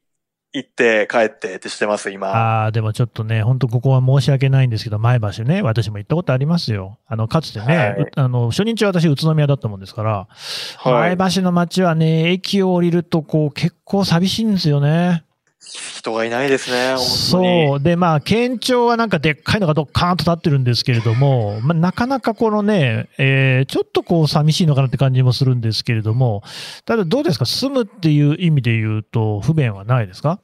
[0.53, 2.29] 行って帰ってってしてます、今。
[2.29, 6.99] ああ、でもちょっとね、本当ここは申し訳ないんですけど、前橋ね、私も行ったことありますよ。
[7.07, 10.29] あの、かつてね、はいうあの、初日は私宇都宮だったもんですから、
[10.79, 11.17] はい。
[11.17, 15.25] 前橋の街はね、駅を降りるとこう、結構寂しいんですよね。
[15.71, 16.97] 人がいないですね。
[16.99, 17.81] そう。
[17.81, 26.43] で、まあ、県庁はなんかでっかいのがドッカーンと立ってるんですけれども、まあ、なかなかこのね、えーちょっとこう寂しいのかなって感じもするんですけれども、
[26.85, 27.47] ただどうですか？
[27.47, 30.41] 住むっていう意味で言うと不便はないですか？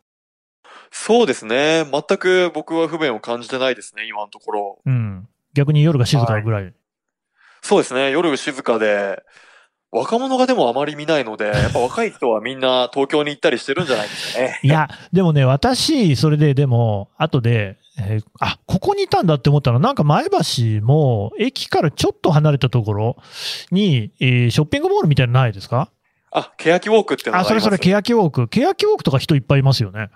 [0.90, 1.84] そうですね。
[1.90, 4.78] 全く僕は不便を感じてないですね、今のところ。
[4.86, 5.28] うん。
[5.54, 6.72] 逆に夜が静かぐらい。
[7.62, 8.10] そうですね。
[8.10, 9.22] 夜静かで、
[9.92, 14.60] 若者がでもあまり見ないので、やっぱ若い人はみんな東京に行ったりしてるんじゃないですかね。
[14.62, 23.16] いや、でもね、私、それで、でも、後で、えーあ、ここにいたんだって思ったのは、なんか前橋も、駅からちょっと離れたところ
[23.70, 25.90] に、えーショッピングモールみたいなのないですか？
[26.32, 28.48] あ、欅ウォークってのがあ、ありますそれそれ、欅ウォーク。
[28.48, 30.10] 欅ウォークとか人いっぱいいますよね。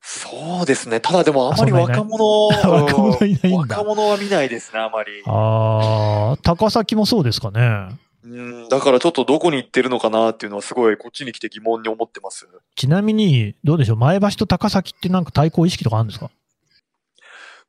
[0.00, 1.00] そうですね。
[1.00, 5.10] ただでもあまり若者、 若者いないんだ若者は見ないですね、あまり。
[5.26, 7.88] あー、高崎もそうですかね。
[8.24, 12.48] うん、だからちょっとどこに行ってるのかなっていうのはすごいこっちに来て疑問に思ってます。
[12.74, 16.30] ちなみに、どうでしょう、前橋と高崎ってなんか対抗意識とかあるんですか？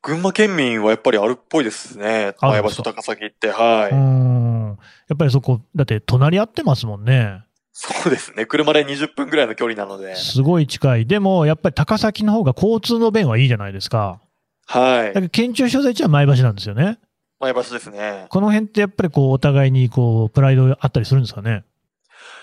[0.02, 2.34] 群馬県民はやっぱりあるっぽいですね。
[2.40, 3.94] あ前橋と高崎って、はい。
[3.94, 4.78] うーん。
[5.10, 7.44] やっぱりそこ、だって隣り合ってますもんね。
[7.74, 8.46] そうですね。
[8.46, 10.16] 車で20分ぐらいの距離なので。
[10.16, 11.06] すごい近い。
[11.06, 14.22] でも、やっぱり高崎の方が交通の便はいいじゃないですか。
[14.66, 15.22] はいだけ。
[15.22, 16.98] ど、県庁所在地は前橋なんですよね。
[17.40, 18.26] 前橋ですね。
[18.30, 21.64] この辺ってやっぱりこう、お互いにこう、プライドあったりするんですかね？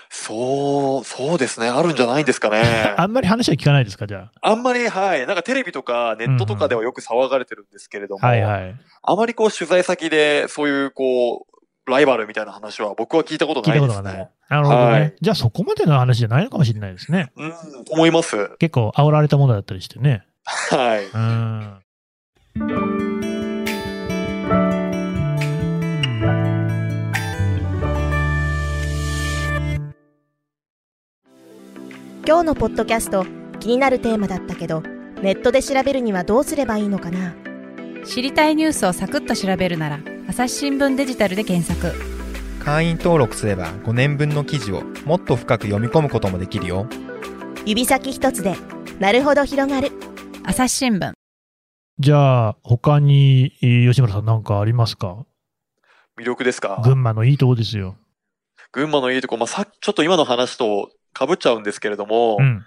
[0.09, 1.67] そう、そうですね。
[1.67, 2.63] あるんじゃないんですかね。
[2.97, 4.53] あんまり話は聞かないですか、じゃあ？
[4.53, 5.27] んまり、はい。
[5.27, 8.29] なんかテレビとかネットとかではよく騒がれてるんですけれども、あ。
[8.29, 8.75] はいはい。
[9.03, 14.03] あまりこう取材先でそういうこう、ライバルみたいな話は僕は聞いたこと聞いないですね。
[14.03, 14.29] たことがない。
[14.49, 14.91] なるほどね。
[14.91, 17.31] はいじゃあそこまでの話じゃないのかもしれないですね。
[17.35, 17.53] うん、
[17.91, 18.49] 思います。
[18.59, 20.25] 結構煽られたものだったりしてね。
[20.43, 21.05] はい。
[21.05, 21.19] うー
[22.93, 22.96] ん。
[32.27, 33.25] 今日のポッドキャスト
[33.61, 34.81] 気になるテーマだったけど
[35.21, 37.33] ネットで調べるにはどうすればいいのかな？
[38.05, 41.97] 知りたいニュースをサクッと調べるなら朝日新聞デジタルで検索。
[42.59, 46.89] 会員登録すれば5年分の記事をもっと深く読み込むこともできるよ。
[47.65, 48.55] 指先一つで
[48.99, 49.93] なるほど広がる。
[50.43, 51.13] 朝日新聞。
[51.99, 55.25] じゃあ、他に、えー吉村さんなんかありますか？
[56.19, 56.81] 魅力ですか？
[56.83, 57.95] 群馬のいいとこですよ。
[58.73, 62.65] 群馬のいいとこ、まあ、さっきちょっと今の話と被っちゃうんですけれども、うん。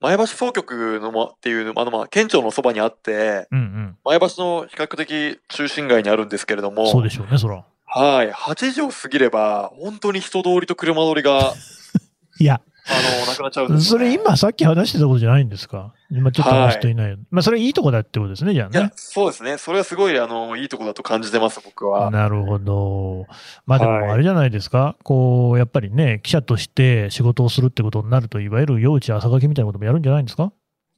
[0.00, 6.74] 前橋総局の、ま、っていうの、あの、まあ、県庁のそばにあって、うん前橋の比較的中心街にあるんですけれどうん。
[6.74, 7.64] も、そうでしょうね、そら。
[7.84, 8.30] はい。
[8.30, 11.52] 8時を過ぎれば、本当に人通りと車通りが、
[12.38, 15.92] いや、あの、なくなっちゃうんですね、れ今さっき話してたことじゃないんですか？
[16.10, 17.16] 今ちょっと話す人いない。
[17.30, 19.58] まあ、それいいとこだってことですね、じゃあいやね。、そうですね。
[19.58, 22.10] それはすごい、あの、いいとこだと感じてます、僕は。
[22.10, 23.26] なるほど。
[23.66, 30.52] まあではいもあれじゃないですか、こう、やっぱりね、記者として仕事をするってことになると、いわゆる夜打ち朝書きみたいなこともやるんじゃないんですか？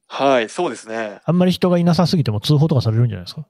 [0.07, 1.21] はい、そうですね。
[1.25, 3.45] あんまり人がいなさすぎても通報とかされるんじゃないですか？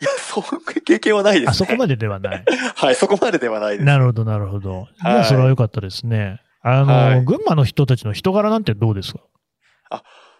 [0.00, 1.50] いや、そういう経験はないですね。
[1.50, 2.44] あそこまでではない。
[2.76, 3.84] はい、そこまでではないです。
[3.84, 4.88] なるほど、なるほど。
[5.20, 6.40] いそれは良かったですね。
[6.68, 9.20] あの、はい群馬の人たちの人柄なんてどうですか？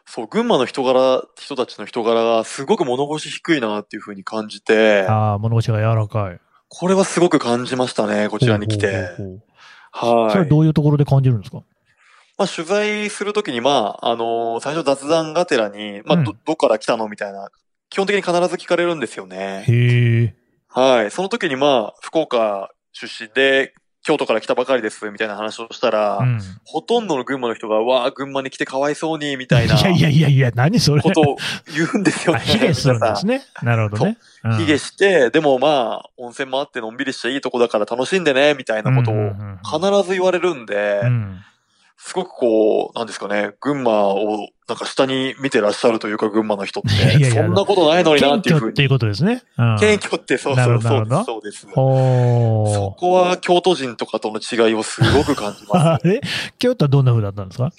[0.09, 6.41] そう、群馬の人柄、人たちの人柄がすごく物腰低いなっていうふうに感じて、ああ、物腰が柔らかい。
[6.69, 8.87] これはすごく感じましたね、こちらに来て。
[8.93, 9.43] ほうほう
[9.93, 10.31] ほうはい。
[10.31, 11.59] それはどういうところで感じるんですか？
[12.39, 17.51] まあ、取材するときに、まあ、あのー最初雑談がてらに、まあ、どうん、どっから来たのみたいな、
[17.89, 19.65] 基本的に必ず聞かれるんですよね。
[19.67, 20.35] へえ。
[20.69, 21.11] はい。
[21.11, 23.75] その時に、まあ、福岡出身で、
[24.07, 26.41] 京都から来たばかりです、みたいな話をしたら、うん。
[26.63, 31.03] ほとんどの群馬の人が、わあ、群馬に来てかわいそうに、みたいな、いやいやいやいや、何それ。
[31.03, 31.37] ことを
[31.75, 32.45] 言うんですよあ、ね。
[32.45, 33.43] 卑下するんですね。
[33.65, 34.17] なるほどね。
[34.45, 41.41] うん卑下して、でもまあ、温泉もあってのんびりしていいとこだから楽しんでね、みたいなことをうんうんうん必ず言われるんで、うん
[41.99, 46.95] すごくこう、なんですかね、群馬をなんか下に見てらっしゃるというか、群馬の人って。
[46.95, 48.71] いやいやそんなことないのになっていうふうに。
[48.71, 49.43] 謙虚っていうことですね。
[49.59, 49.79] うん。
[49.79, 51.25] 謙虚ってそうそうそうです。
[51.25, 51.67] そうです。
[51.75, 56.05] おそこは京都人とかとの違いをすごく感じます。
[56.07, 56.21] あれ？
[56.59, 57.71] 京都はどんな風だったんですか？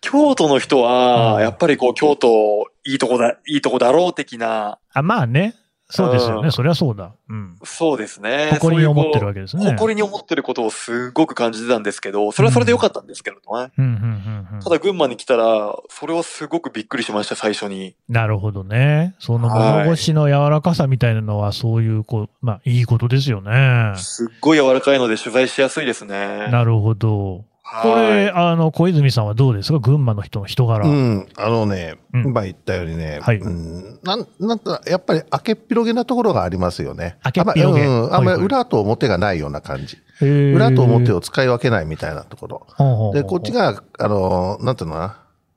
[0.00, 5.54] 京都の人うんは、やっぱりこう、京都、いいとこだ、いいとこだろう的な、あ、まあね。
[5.90, 6.46] そうですよね。
[6.46, 7.12] うんそりゃそうだ。
[7.28, 7.56] うん。
[7.62, 8.50] そうですね。
[8.52, 9.64] 誇りに思ってるわわけですね。
[9.64, 13.72] 誇りに思ってることをすごく感じてたんですけど、それはそれでよかったんですけれどね。
[13.78, 14.60] うん、うん、うん、うん。
[14.60, 17.94] ただ群馬に来たら、それはすごくびっくりしました、最初に。
[18.08, 19.14] なるほどね。
[19.18, 23.92] その物腰の柔らかさみたいなのは、そういう、こう、まあ、いいことですよね。
[23.96, 26.48] すっごい柔らかいので取材しやすいですね。
[26.50, 27.44] なるほど。
[27.82, 29.78] こはいれ、あの、小泉さんはどうですか？
[29.78, 30.86] 群馬の人の人柄。
[30.86, 37.18] うん、あのね、うん今言ったようにね、はいうん、なんなんかやっぱり明けっぴろげなところがありますよね。
[37.24, 39.98] 明けっぴろげあんま,、うん、あんまはいはいり裏と表がないような感じ。
[40.20, 43.12] 裏と表を使い分けないみたいなところ。
[43.14, 45.16] で、こっちが、あの、なんていうのかな、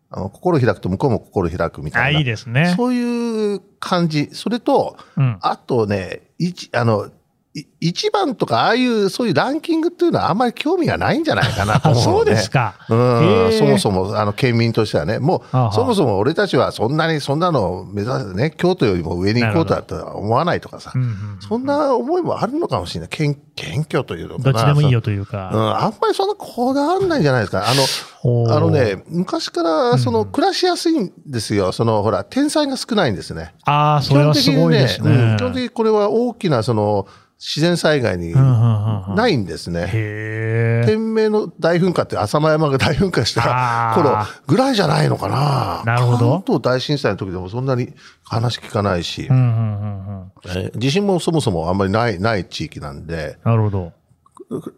[0.10, 2.20] あの心開くと向こうも心開くみたあ、いな。
[2.20, 2.74] いいですね。
[2.78, 4.30] そういう感じ。
[4.32, 5.38] それと、うん。
[5.42, 7.10] あとね、一、あの、い
[7.80, 12.04] 一番とか、ああいう、そういうランキングっていうのはあんまり興味がないんじゃないかなとあ、思うのね。
[12.18, 12.76] そうですか。
[12.90, 23.10] うんそもそも、あの、県民としてはね、もう、そもそも俺たちはそんなに、そんなのを目指してね、京都よりも上に行こうとはとは思わないとかさう、んうんそんな思いもあるのかもしれない。
[23.10, 24.52] 謙謙虚というのかな。
[24.54, 25.50] どっちでもいいよそというううん、か。
[25.84, 27.66] あんまりそんなこだわんないんじゃないですか。
[27.68, 31.72] あの、あのね、昔から、その、うん暮らしやすいんですよ。
[31.72, 33.54] その、ほら、天才が少ないんですね。
[33.66, 35.12] ああ、それはすごいですね。
[35.12, 37.06] うん基本的にこれは大きな、その、
[37.40, 38.34] 自然災害に
[39.16, 39.90] ないんですね。
[40.86, 44.16] 天明の大噴火って浅間山が大噴火した頃
[44.48, 45.84] ぐらいじゃないのかな。
[45.86, 47.94] なるほど関東大震災の時でもそんなに
[48.24, 49.30] 話聞かないし
[50.78, 53.92] 地震もそもそもあんまりない、ない地域なんで、なるほど。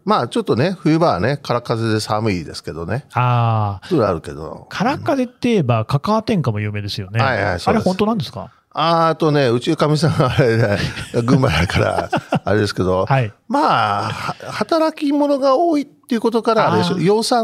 [0.05, 3.05] まあちょっとね、冬場はね、空風で寒いですけどね。
[3.13, 4.67] ああ、そあるけど。
[4.69, 7.21] 空風って言えば、カカア天下も有名ですよね。
[7.21, 8.51] はいはいあれ本当なんですか？
[8.77, 10.77] あーあとね、うちのかみさんはあれね、
[11.23, 12.09] 群馬だから、
[12.43, 13.31] あれですけど、はい。
[13.47, 17.43] まあ、は働き者が多いっていうことから、あれでしょ養蚕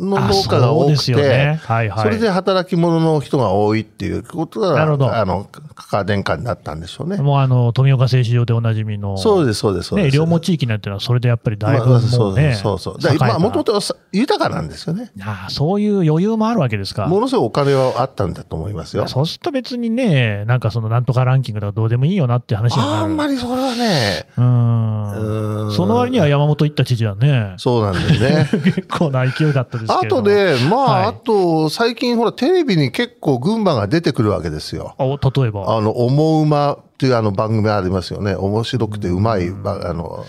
[0.00, 1.60] のあ農家が多くて、ね。
[1.62, 2.02] はいはい。
[2.02, 7.18] それで働き者の人が多いっていうことが、なるほどあの、カカア殿下になったんでしょうね。
[7.18, 9.16] もうあの、富岡製糸場でおなじみの。
[9.18, 10.16] そうです、そうです、そうでね、す。
[10.16, 12.00] 両毛地域なんていうのは、それでやっぱりだいぶうね。
[12.00, 12.98] そうそうそう。
[12.98, 15.12] だからまあ、もともとさ豊かなんですよね。
[15.20, 17.06] ああそういう余裕もあるわけですか。
[17.06, 19.06] ものすごいお金はあったんだと思いますよ。
[19.08, 22.92] そうすると別にね、なんかそのなんとかランキングとかどうでもいいよなって話になる。
[22.92, 24.40] あんまりそれはね、う。
[24.40, 28.48] うんんその割には山本行った知事はね、そうなんだよね。
[28.64, 30.22] 結構な勢いだったですあけれども。
[30.22, 34.94] とね、まあ、はいあと、最近ほら、テレビに結構群馬が出てくるわけですよ。
[34.98, 35.76] あ例えば？
[35.76, 38.34] あの、思うまっていうあの番組ありますよね。
[38.34, 40.24] 面白くてうまい、ばあの、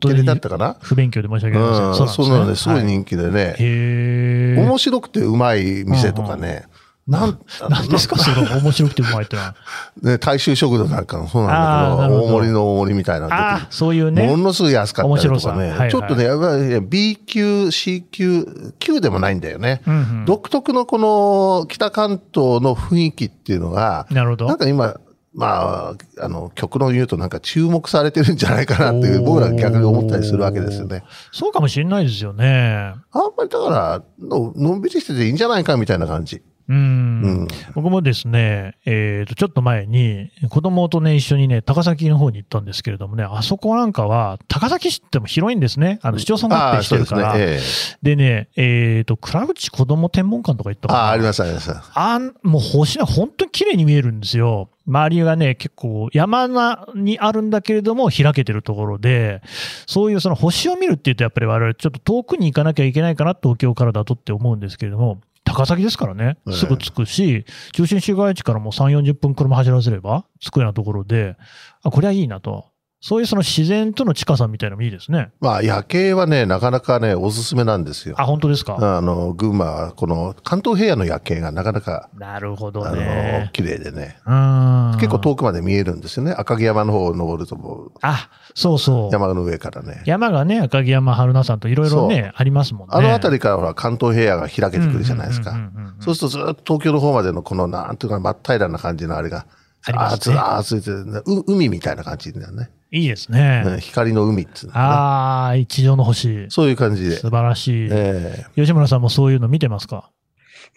[0.00, 0.76] テレだったかな？
[0.80, 2.08] 不勉強で申し訳うん、ありません。
[2.08, 3.54] そうなので、すごいはい人気でね。
[3.58, 4.62] へえ。
[4.62, 6.64] 面白くてうまい店とかね。
[7.08, 7.38] なん、
[7.68, 9.56] 何ですか、その面白くてうまいってのは。
[10.02, 14.42] ね、大衆食堂なんかもそうなんだけど、大盛りの大盛りみたいなのあそういうくるもね。
[14.44, 15.88] のすごい安かったりとか面白さはいはね。
[15.88, 18.46] いちょっとね、やっぱりね B 級、C 級、
[18.78, 19.82] 級でもないんだよね。
[19.86, 24.46] うんうん独特のこの北関東の雰囲気っていうのが、なるほど。
[24.46, 24.94] なんか今、
[25.34, 31.02] まあ、あの、極論言うとなんか注目されてるんじゃないかなっていう、僕ら逆に思ったりするわけですよね。
[31.32, 32.94] そうかもしれないですよね。
[33.10, 36.42] あんまりだからの、のんびりしてていいんじゃないかみたいな感じ。
[36.68, 36.76] うん。
[36.76, 37.48] うん。
[37.74, 45.98] 僕もですね、えっ、と、ちょっと前に、子供とね、一緒にね、高崎の方に行ったんですけれどもね、あそこなんかは、高崎市っても広いんですね。
[46.02, 47.34] あの、市町村合ああ、併してるから。。
[47.36, 47.60] え
[48.02, 51.72] でね、えっ、と、倉内子供天文館とか行ったああ、あります、あります。
[51.94, 54.68] あん、もう星が本当に綺麗に見えるんですよ。
[54.86, 59.42] 周りがね、結構山なにあるんだけれども開けてるところで、
[59.86, 71.36] そういうその星を見るっていうとやっぱり我々ちょっと遠くに行かなきゃいけないかな、東京からだとって思うんですけれども、高崎ですからね、すぐ着くし、中心市街地からもう3、40分車走らせれば着くようなところで、
[71.82, 72.71] あ、これはいいなと。
[73.04, 75.32] そういうその自然との近さみたいなのもいいですね。
[75.40, 78.14] まあ、夜景はね、なかなかね、おすすめなんですよ。
[78.16, 78.76] あ、本当ですか？
[78.96, 83.50] あの、群馬は、この関東平野の夜景がなかなか、なるほどあのね、。
[83.52, 84.18] 綺麗でね。
[84.24, 84.92] うん。
[85.00, 86.30] 結構遠くまで見えるんですよね。
[86.30, 89.10] 赤城山の方を登るともう、あ、そうそう。
[89.12, 90.04] 山の上からね。
[90.06, 92.94] 山がね、赤城山、春名山といろいろね、ありますもんね。
[92.96, 95.56] あの辺りからほら、関東平野が開けてくるじゃないですか。
[95.98, 99.46] そうするとずっと東京の方までのこの、なんていうか、真っ平らな感じのあれが、
[99.84, 102.70] ありますねあーつあーついて海みたいな感じだよね。
[102.94, 103.62] いいですね。
[103.66, 106.50] うん光の海っつうのかああ、一条の星な。。
[106.50, 107.16] そういう感じで。
[107.16, 107.88] 素晴らしい。
[107.90, 110.10] え吉村さんもそういうの見てますか？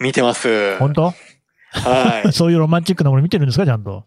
[0.00, 0.78] 見てます。
[0.78, 1.12] 本当？
[1.72, 4.04] は そういうロマンチックなもの見てるんですかちゃんと？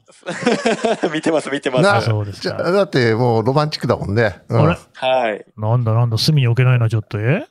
[1.06, 1.10] い。
[1.13, 2.08] 見てます、見てまなす。
[2.08, 2.58] そうですか。
[2.58, 4.41] じゃあだってもうロマンチックだもんね。
[4.50, 5.45] うんあれはい。
[5.56, 7.45] なんだなんだ、隅に置けないな、ちょっと、え？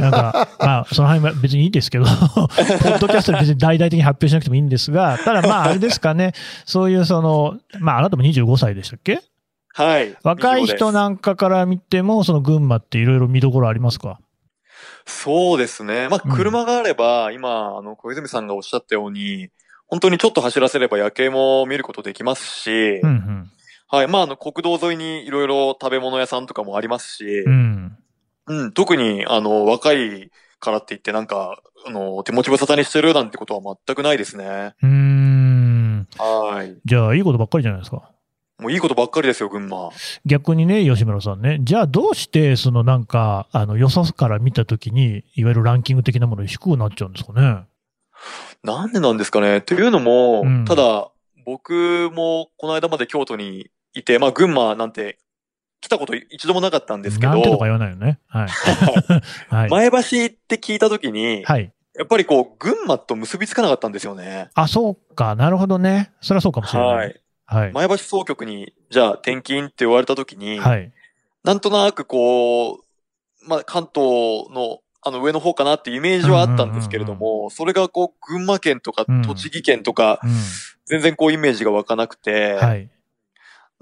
[0.00, 6.32] なんか、まあ、その辺は別にいいですけど、 ポッドキャストで別に大々的に発表しなくてもいいんですが、ただまあ、あれですかね、
[6.64, 9.20] そういうその、まあ、あなたも25歳でしたっけ？
[9.76, 10.16] はい。
[10.22, 14.18] 若い人ななんかから見ても、その群馬っていろいろ見どころありますか？
[15.06, 16.08] そうですね。
[16.08, 19.48] まあ、うん車があれば、今、あの、小泉さんがおっしゃったように、
[19.86, 23.50] 本当にちょっと走らせれば夜景も見ることできますし、うん
[23.86, 24.08] はい。
[24.08, 27.96] まあ、あの、国道沿いにいろいろ食べ物屋さんとかもありますしうん。
[28.46, 28.58] う、ん。
[28.58, 30.30] うん、特に、あの、若い
[30.60, 34.74] からって言ってなんか、あの、手持ち無沙汰にしてるなんてことは全くないですね。
[34.82, 36.08] うーん。
[36.18, 36.76] はい。
[36.84, 38.10] じゃあ、いいことばっかりじゃないですか。
[38.58, 39.90] もういいことばっかりですよ、群馬。
[40.24, 47.64] 逆にね、吉村さんね、じゃあどうして、そのなんか、あの、よそから見たときに、いわゆるランキング的なものに低くなっちゃうんですかね。
[48.62, 49.60] なんでなんですかね。
[49.60, 51.10] というのも、うんただ、
[51.44, 55.18] 僕もこの間まで京都にいて、まあ、群馬なんて
[55.84, 58.18] 来たこと一度もなかったんですけど、なんてとか言わないよね。
[58.26, 58.48] はい。
[59.54, 59.70] はい。
[59.70, 61.70] 前橋って聞いたときに、はい。
[61.94, 64.48] やっぱりこう、群馬と結びつかなかったんですよね。
[64.54, 65.34] あ、そうか。
[65.34, 66.10] なるほどね。
[66.22, 66.96] それはそうかもしれない。
[66.96, 67.20] はい。
[67.44, 67.72] はい。
[67.72, 70.90] 前橋総局に、じゃあ転勤って言われたときに、はい。
[71.44, 72.78] なんとなくこう、
[73.46, 80.30] まあ、関東のあの上の方かなっていうイメージはあったんですけれども、それがこう、群馬県とかうん栃木県とか、うん。
[80.86, 82.88] 全然こうイメージが湧かなくて、はい。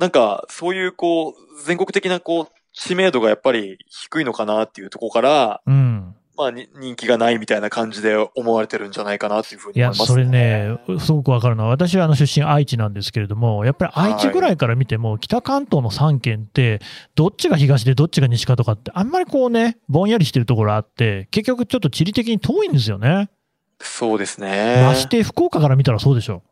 [0.03, 1.35] なんかそういうこう、
[1.65, 6.17] 全国的なこう、知名度がやっぱり低いのかなっていうところから、うん。
[6.37, 16.81] まあに人気がないみたいな感じで思われてるんじゃないかなっていうふういや、に思います、それね、すごくわかるのは、私はあの出身愛知なんですけれども、やっぱり愛知ぐらいから見ても、北関東の3県って、
[17.15, 23.31] どっちが東でどっちが西かとかって、あんまりこうね、ぼんやりしてるところあって、結局ちょっと地理的に遠いんですよね。
[23.79, 24.83] そうですね。
[24.85, 26.43] まして福岡から見たらそうでしょ。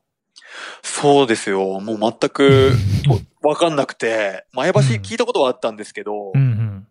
[0.82, 1.80] そうですよ。
[1.80, 2.72] もう全く
[3.42, 6.86] わかんなくて、前橋聞いたことはあったんですけど、うんうん。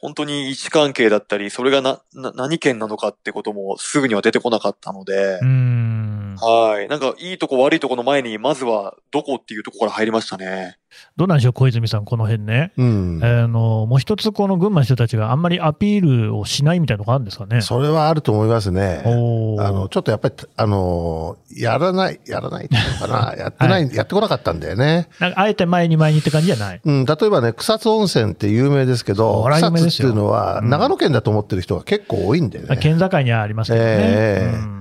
[0.00, 6.17] 本当に位置関係だったり、それがな、な、何県なのかってこともすぐには出てこなかったのでうー、ん。
[6.38, 6.88] はい。
[6.88, 10.76] なんか、いいとこ悪いとこの前に、まずは、どこっていうとこから入りましたね。
[11.16, 12.72] どうなんでしょう、小泉さん、この辺ね。
[12.76, 13.20] うん。
[13.22, 17.60] あの、もう一つ、この群馬の人たちがあんまりアピールをしないみたいなのがあるんですかね。
[17.60, 19.02] それはあると思いますね。
[19.04, 23.34] おーあの、ちょっとやっぱり、あの、やらない、やらないっていうのかな。
[23.36, 25.08] やってない、やってこなかったんだよね。
[25.20, 26.80] なんかあえて前に前にって感じじゃない？
[26.82, 32.76] うん、例えばね、草津温泉って有名ですけど、草津っていうのは、うん長野県だと思ってる人が結構多いんだよね。
[32.78, 33.90] 県境にはありますけどね。
[33.90, 34.77] ええうん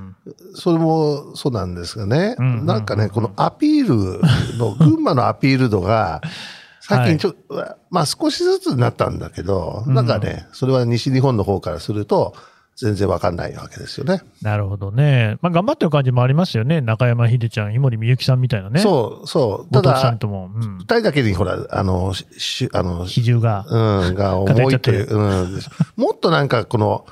[0.53, 6.21] それもそうなんですがね、うんなんかね、このアピールの、群馬のアピール度が、
[6.81, 7.55] 最近ちょっと、
[7.89, 12.33] まあ少しずつになったんだけど、うんなんかね、それは西日本の方からすると、
[12.77, 14.21] 全然わかんないわけですよね。
[14.43, 15.37] なるほどね。
[15.41, 16.79] まあ、頑張ってる感じもありますよね。
[16.79, 18.79] 中山秀ちゃん、井森美幸さんみたいなね。
[18.79, 18.83] う。
[18.83, 19.73] そう、そう。
[19.73, 20.85] ただ、とも、うん二。
[20.85, 23.65] 人だけにほら、あの、ししあの、比重が。
[23.67, 25.59] うん、が重いという、偏うん、
[25.95, 27.07] もっとなんかこの、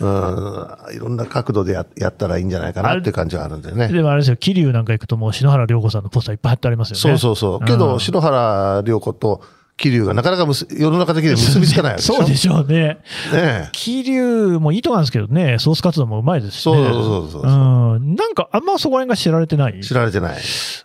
[0.00, 3.88] うん、いろんな角度でややったらいいんじゃないかなっていう感じはあるんでね。
[3.88, 7.00] でもあれですよ、桐生なんか行くともう篠原涼子さんのポスターいっぱい貼ってありますよね。
[7.00, 7.64] そうそうそう。
[7.64, 9.42] けど、うん篠原涼子と
[9.80, 12.14] 桐生がなかなかむす世の中的には結びつかないわけでしょ？
[12.20, 12.98] そうでしょうね。
[13.32, 16.74] ね桐生もいいとこなんですけどね、ソース活動もうまいですしね。
[16.76, 18.14] そうそうそうそううん。
[18.14, 19.80] なんかあんまそこら辺が知られてない。
[19.80, 20.38] 知られてない。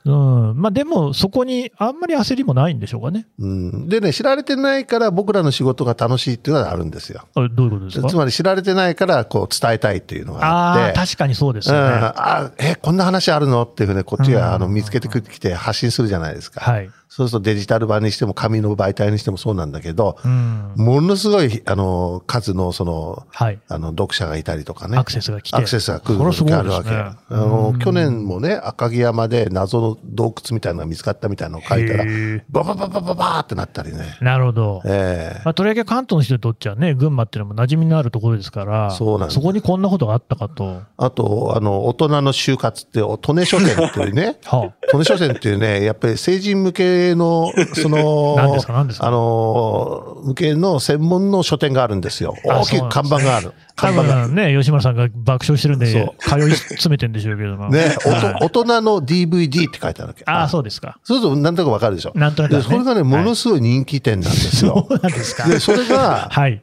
[0.05, 0.53] うん。
[0.55, 3.27] まあでもそこにあんまり焦りもないんでしょうかね。
[3.39, 7.21] うん、でね、知られてないから僕らの仕事が楽しいっていうのがあるんですよ。
[7.35, 8.07] あどういうことですか？
[8.07, 10.99] つまり知られてないからこう伝えたいっていうのがあああ、って。
[10.99, 11.89] 確かにそうですうん、よね。
[12.15, 13.63] あえ、こんな話あるの？
[13.63, 16.61] っていうふうにこっちうんがあの見つけてきて発信するじゃないですか。
[16.61, 16.89] はい。
[17.07, 20.73] そうするとデジタル版にしても紙の媒体にしてもそうなんだけど、うん。
[20.75, 23.59] ものすごいあの数のそのはい。
[23.67, 24.97] あの読者がいたりとかね。
[24.97, 25.57] アクセスが来て。
[25.57, 26.89] アクセスが来る時があるわけ。
[26.89, 32.05] ねあのうん去年もね、赤城山で謎の洞窟みたいなのが見つかったみたいなのを書いたら
[32.49, 34.17] ババババババーってなったりね。
[34.21, 34.81] なるほど。
[34.85, 40.81] ええまあ、とりわけ関東の人にとってはね、群馬っていうのも馴染みのあるところですから、そうなんそこにこんなことがあったかと。
[40.97, 48.37] あと、あの、大人の就活って、お利根書店っていうね、 は利根書店っていうね、やっぱり成人向けの、その、
[48.99, 52.33] あの、向けの専門の書店があるんですよ。
[52.49, 53.53] あ大きい看板がある。
[53.75, 54.25] 多看板が。
[54.27, 55.85] 分ね、吉村さんが爆笑してるんで、
[56.19, 57.69] 通い詰めてんでしょうけども。
[57.69, 57.95] ね、
[58.41, 60.23] 大人の DVD って書いてあるわけ。
[60.25, 60.97] ああ、そうですか。
[61.03, 62.13] そうすると、なんとなくわかるでしょ。
[62.15, 64.87] なんとなくそれがね、ものすごい人気店なんですよ。
[64.89, 65.47] そうなんですか。
[65.47, 66.61] で、それが、はい。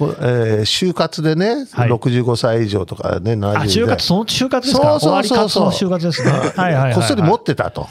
[0.00, 3.66] えー就活でね、はい65歳以上とかね、70あ、代。
[3.68, 4.98] 就活、その就活ですか？
[5.00, 6.30] そうそうそうそう終わり活の就活ですね。
[6.56, 6.94] はいはい。
[6.94, 7.86] こっそり持ってたと。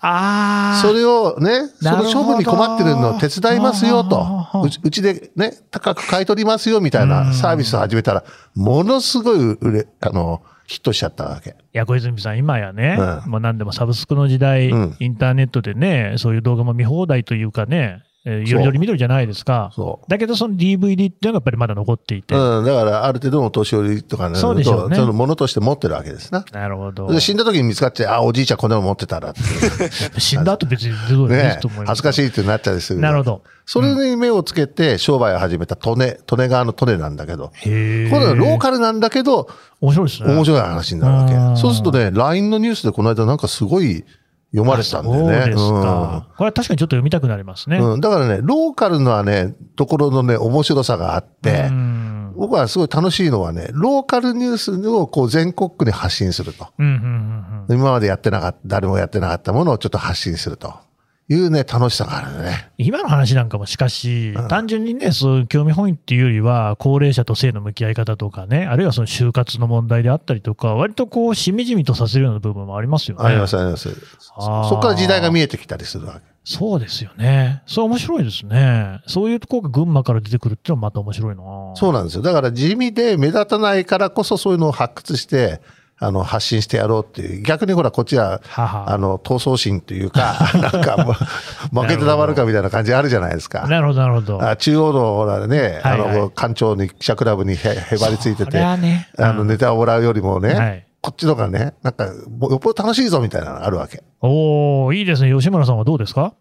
[0.00, 0.82] ああ。
[0.82, 4.46] それをね、その処分に困ってるのを手伝いますよと。
[4.82, 8.24] うちでね、高く買い取りますよみたいなサービスを始めたら、
[8.54, 11.50] ものすごい売れ、あの、ヒットしちゃったわけ。
[11.50, 13.30] いや、小泉さん、今やね、うん。
[13.32, 14.96] もう何でもサブスクの時代、うん。
[15.00, 19.70] インターネットでね、そういう動画も見放題というかね、えーよりどり緑じゃないですか。
[19.74, 22.34] そだけどその DVD っていうのがやっぱりまだ残っていて。
[22.34, 22.38] う。
[22.38, 26.44] うん、だから、ある程度のお年寄りとかね、そうでしょうねそのものとして持ってるわけですな。
[26.52, 27.10] なるほど。
[27.10, 29.40] で死んだ時に見つかって、あ、おじいちゃんこんなの持ってたらって。
[30.20, 31.88] 死んだ後別にどうでもいいねと思います。
[31.88, 33.00] 恥ずかしいってなったりする。
[33.00, 33.42] なるほど。
[33.64, 38.10] それに目をつけて商売を始めた利根、利根川の利根なんだけど、へえ。
[38.10, 39.48] これはローカルなんだけど、
[39.80, 40.34] 面白いですね。
[40.34, 41.60] 面白い話になるわけ。
[41.60, 44.04] そうするとね、LINE のニュースでこの間なんかすごい
[44.52, 45.40] 読まれてたんだよね。
[45.42, 46.26] そうですか。
[46.36, 47.78] これは確かにちょっと読みたくなりますね。
[47.78, 52.32] うんうんだからね、ローカルのはね、ところのね、面白さがあってう、ん。
[52.36, 56.66] 僕はすごい楽しいのはね、ローカルニュースをこう全国区に発信すると。
[56.78, 57.76] うんうんうんうん。
[57.76, 60.74] 今までやってなかった、誰もやってなかったものをちょっと発信すると
[61.34, 62.70] いうね、楽しさがあるね。
[62.76, 73.24] 今の話なんかもしかし、うん単純にね、そういう興味本位っていうよりは、高齢者と性の向き合い方とかね、あるいはその就活の問題であったりとか、割とこう、しみじみとさせるような部分もありますよね。
[73.24, 73.90] ありますあります。
[74.36, 76.30] あーそこから時代が見えてきたりするわけ。
[76.42, 77.62] そうですよね。
[77.66, 79.00] そう面白いですね。
[79.06, 81.42] そういうところが群馬から出てくるっていうのはまた面白いな
[81.76, 82.22] そうなんですよ。
[82.22, 85.60] だから地味で目立たないからこそそういうのを発掘して、
[86.02, 87.42] あの、発信してやろうっていう。
[87.42, 93.66] 逆にほら、こっちは、ははあの、闘争心というか、 なんかもう、負けてたまるかみたいな感じあるじゃないですか。
[93.68, 94.42] なるほど、なるほど。
[94.42, 99.08] あ中央のほらね、はいはいあの、館長に記者クラブにへへばりついてそて、れはね。
[99.18, 104.02] あの、ネタをもらうよりもね、はいこっちのがね、なんか、もうよっぽど楽しいぞみたいなのがあるわけ。
[104.20, 105.32] おおいいですね。
[105.34, 106.34] 吉村さんはどうですか？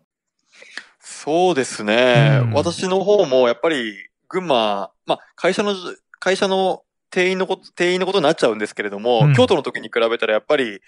[0.99, 2.41] そうですね。
[2.43, 3.93] うん私の方もやっぱり
[4.28, 5.74] 群馬、まあ会社の、
[6.20, 6.82] 会社の
[7.12, 10.82] 定員のこと、定員のことになっちゃうんですけれども、うん京都の時に比べたらやっぱり、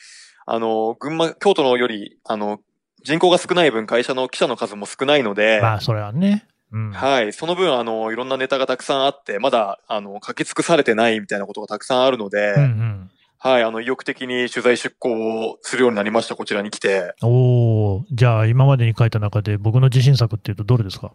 [0.45, 2.59] あの、群馬、京都のより、あの、
[3.03, 6.45] 人口が少ない分会社の記者の数も少ないので、まあ、それはね。
[6.71, 6.91] うん。
[6.91, 7.33] はい。
[7.33, 13.11] その分、あの、いろんなネタがたくさんあって、まだ、あの、書き尽くされてないみたいなことがたくさんあるので、うんうん。
[13.39, 13.63] はい。
[13.63, 17.13] あの、意欲的に取材出向をするようになりました、こちらに来て。
[17.23, 17.27] お
[17.97, 21.11] おじゃあ今までに書いた中で僕の自信作っていうとどれですか？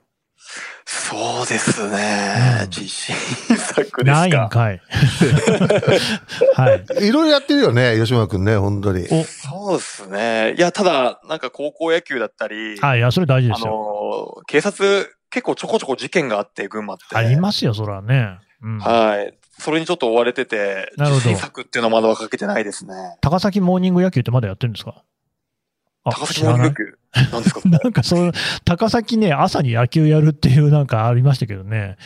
[0.84, 2.66] そうですうんね。
[2.68, 3.14] 自信
[3.56, 4.48] 作でないんすか。
[4.48, 4.80] かい。
[6.54, 7.06] はい。
[7.08, 9.06] いろいろやってるよね、吉村くんね、本当に。
[9.10, 10.54] お、そうですね。
[10.56, 14.34] いや、ただ、なんか高校野球だったり、はい、いや、それ大事であすよ。
[14.36, 17.04] の、警察、結構ちょこちょこ事件があって、群馬って。
[17.16, 18.38] ありますよ、それはね。
[18.62, 18.78] うん。
[18.78, 19.36] はい。
[19.58, 22.94] それにちょっと追われてて、なるほど自信作っていうのはまだはかけてないですね。
[23.22, 25.02] 高崎モーニング野球ってまだやってるんですか？
[26.04, 26.98] あ高崎モーニング野球？
[27.32, 27.60] なんですか？
[27.68, 28.32] なんかそう、
[28.64, 31.96] 高崎ね、朝に野球やるっていうなんかありましたけどね。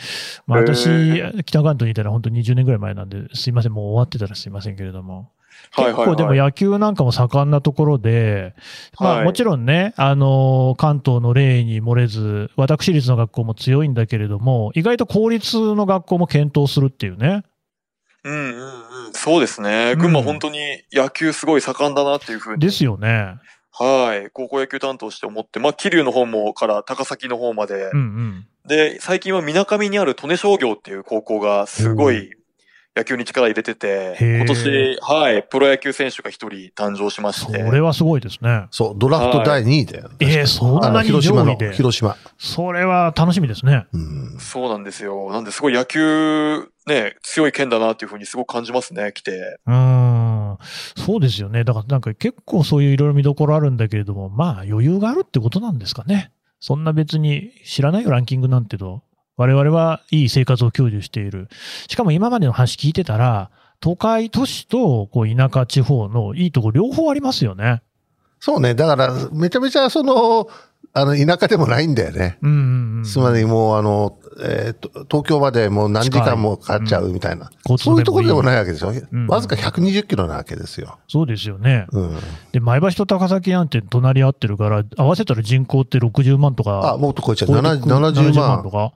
[0.47, 5.31] まあへ私ー、北関東にいたら本当20年ぐらい前なんで、すいません、もう終わってたらすいませんけれども。
[5.73, 6.39] はいはい、結構でもはい。
[6.39, 8.55] 野球なんかも盛んなところで、
[8.99, 17.43] まはいあもちろんね、あの、関東の例に漏れず、私立の学校も強いんだけれども、意外と公立の学校も検討するっていうね。
[18.23, 18.55] うんうん
[19.07, 19.13] うん。
[19.13, 19.95] そうですね。
[19.95, 20.59] 群馬本当に
[20.93, 22.59] 野球すごい盛んだなっていうふうに。
[22.59, 23.35] ですよね。
[23.71, 24.29] はい。
[24.31, 27.89] 高校野球担当して思って、まあ、桐生の方もから高崎の方まで。
[27.93, 28.47] うんうん。
[28.67, 32.31] で、最近は水上にある利根商業っていう高校がすごい
[32.93, 37.57] 野球に力入れてて今年、はい、プロ野球選手が一人誕生しましそて。
[37.59, 38.65] れはすごいですね。
[38.69, 40.09] そう、ドラフト第2位だよ。
[40.19, 41.55] ええそんなに広島の。
[41.55, 42.17] 広島。
[42.37, 43.85] それは楽しみですね。
[43.93, 44.37] うん。
[44.39, 45.31] そうなんですよ。
[45.31, 49.57] なんですごい野球、ね、強い県だなっていうふうにすごく感じますね、来て。
[49.65, 50.57] うーん。
[50.97, 51.63] そうですよね。
[51.63, 56.33] だからなんか結構そういういろいろ見どころあるんだけれども、まあ余裕があるってことなんですかね。
[56.59, 59.01] そんな別に知らないよランキングなんてと、
[59.37, 61.47] 我々はいい生活を享受している。
[61.87, 67.81] しかも今までの話聞いてたら、都会都市とこう田舎地方のいいとこ両方ありますよね。
[68.39, 68.73] そうね。
[68.73, 70.47] だから、めちゃめちゃその、
[70.93, 72.37] あの、田舎でもないんだよね。
[72.41, 73.03] うんうんうん。
[73.03, 77.49] つまりもう、あの、えーと東京までもう何時間もかかっちゃうみたいな。
[77.63, 78.45] 交通そういうところでもい。
[78.45, 78.91] ないわけでしょ。
[78.91, 80.99] んわずか120キロなわけですよ。
[81.07, 81.85] そうですよね。
[81.91, 82.17] うん。
[82.51, 86.93] で、前橋と高崎なんて隣り合ってるから、合わせたら人口って60万とか。
[86.93, 87.49] あ、もっと超えちゃう。
[87.49, 88.71] 超えてく70 70万と。
[88.71, 88.91] か。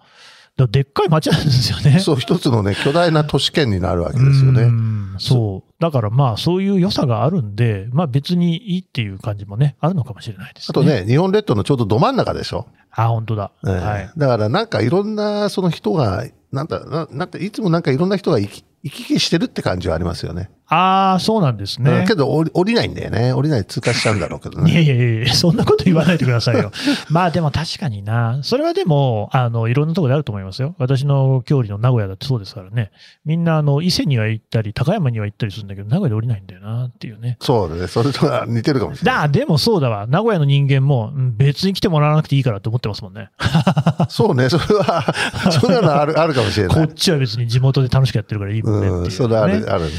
[0.58, 2.00] でっかい町なんですよね。
[2.04, 4.64] そう、一つのね、巨大な都市圏になるわけですようね。
[4.64, 5.74] んそう。
[5.82, 10.68] だからまあ、そういう良さがあるんで、まあ別にいいっていう感じもね、あるのかもしれないですね。
[10.70, 10.84] あと。
[10.84, 12.68] ね、日本列島のちょうどど真ん中でしょ。
[12.92, 13.52] あ、本当だ。
[13.68, 14.10] ええはい。
[14.16, 20.52] だからなんかいろんなその人が、なんだ、ななんかいつもなんかいろんな人が行き行き来してるって感じはありますよね。
[20.68, 22.16] ああ、そうなんですうんねけ。
[22.16, 23.34] ど降り降りないんだよね。
[23.34, 24.82] 降りない通過しちゃうんだろうけどいやね。
[24.84, 26.72] いやいやそんなこと言わないでくださいよ。
[27.10, 28.40] まあでも確かにな。
[28.42, 30.76] それはでも、あの、いろんなところであると思いますよ。
[30.80, 32.92] 私の郷里の名古屋だってそうですからね。
[33.26, 37.38] みんな、あの、伊勢には行ったり、高山には行ったりするんだけど、名古屋で降りないんだよなっていうね。
[37.42, 37.88] そうだね。
[37.88, 39.22] それとは似てるかもしれない。
[39.24, 40.08] だ、でもそうだわ。
[40.08, 43.30] 名古屋の人間も、うん別に来てもらわなくていいからって思ってますもんね。
[44.10, 44.50] そうね。
[44.50, 45.04] それは、
[45.52, 46.94] そんなのある、あるかもしれないこっ。
[46.94, 48.88] ちは別に地元で楽しくやってるからいいもんねね。
[48.88, 49.90] うん、それある、あるね。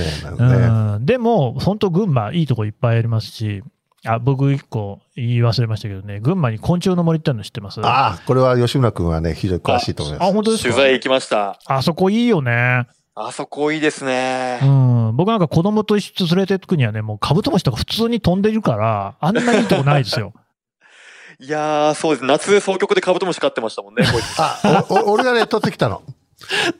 [0.59, 3.63] うん、でも、本当群馬、いいとこいっぱいありますし、
[4.05, 7.81] あ僕、一個言い忘れましたけどね、群馬に昆虫の森っての知ってます？
[7.81, 10.33] ああ、これは吉村君はね、非常に詳しいと思いあ、ます。
[10.33, 10.71] 本当ですか？
[10.75, 11.59] 取材行きました。
[11.67, 12.87] あそこいいよね。
[13.19, 14.67] あそこいいですねう。
[14.67, 15.17] ん。
[15.17, 20.35] 僕なんか子供と一緒に連れてくにはね、もうカブトムシとか普通に飛んでるから、あんないいとこないですよ。
[21.41, 22.25] いやー、そうです。
[22.25, 24.39] 夏、総局でカブトムシ飼ってましたもんね、こいつ。
[24.39, 26.03] あ、俺がね、取ってきたの。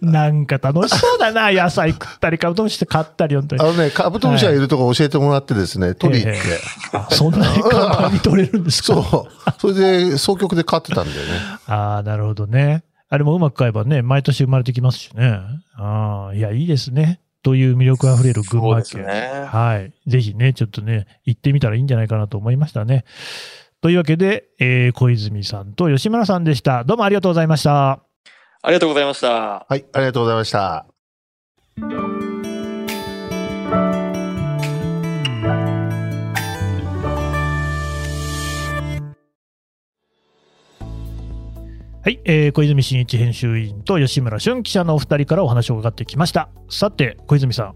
[0.01, 3.65] なんか楽しそうだな、 野菜食ったり、カブトムシって買ったり、本当にあ。
[3.67, 6.41] のね、カブトムシがいるとこ教えてもらってですね、取り行って。
[7.15, 8.95] そんなに簡単に取れるんですか？
[9.03, 9.51] そう。
[9.61, 9.75] それ
[10.11, 11.33] で、総局で飼ってたんだよね。
[11.67, 12.85] ああ、なるほどね。
[13.09, 15.39] あれもうまく買えばね、毎年生まれてきますしね。
[15.77, 17.21] ああ、いや、いいですね。
[17.43, 19.07] という魅力あふれる群馬県。
[19.07, 19.47] ね。
[19.47, 19.93] はい。
[20.11, 23.05] ぜひね、ちょっとね、行ってみたらいいんじゃないかなと思いましたね。
[23.81, 26.83] というわけで、えー小泉さんと吉村さんでした。
[26.83, 28.01] どうもありがとうございました。
[28.63, 29.67] ありがとうございました。
[29.69, 30.87] はい、ありがとうございました。
[42.03, 46.49] はい、えー小泉進一編集員と吉村俊記者のお二人からお話を伺ってきました。
[46.71, 47.75] さて、小泉さん、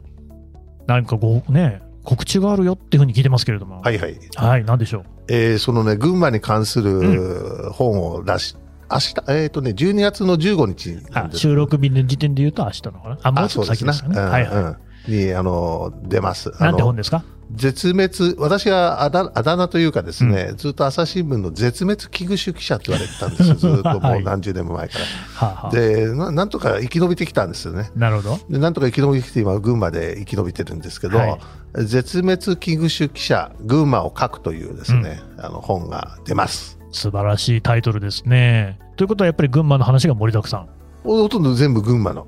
[0.86, 3.80] 何かご、ね、告知があるよっていうふうに聞いてますけれども。。
[3.80, 4.18] はいいはい。
[4.36, 5.04] はい、なんでしょう？
[5.28, 8.56] えーそのね、群馬に関する本を出し、
[8.90, 13.18] 明日、えっ、とね、12月の15日収録日の時点で言うと明日のかな。
[13.22, 14.20] あ、もうちょっと先ですかね。
[14.20, 14.62] はいはい。
[14.62, 14.76] うん
[15.08, 16.52] に、あの、出ます。
[16.58, 17.24] あなんての本ですか？
[17.52, 23.54] 絶滅、私があだあだ名というかですね、ずっと朝日新聞の絶滅危惧種記者って言われてたんですよ。
[23.74, 25.04] ずっともう何十年も前から。
[25.04, 27.90] はあ、はあ、でな、なんとか生き延びてきたんですよね。
[27.96, 28.38] なるほど。
[28.48, 31.38] でなんとか生き延びてきて、今、群馬で生き延びてるんですけど、はい
[31.72, 36.79] 絶滅危惧種記者、群馬を書くというですね、あの本が出ます。
[36.90, 38.78] 素晴らしいタイトルですね。
[38.96, 40.68] ということはやっぱり群馬の話が盛りだくさん。
[41.04, 42.26] ほとんど全部群馬の、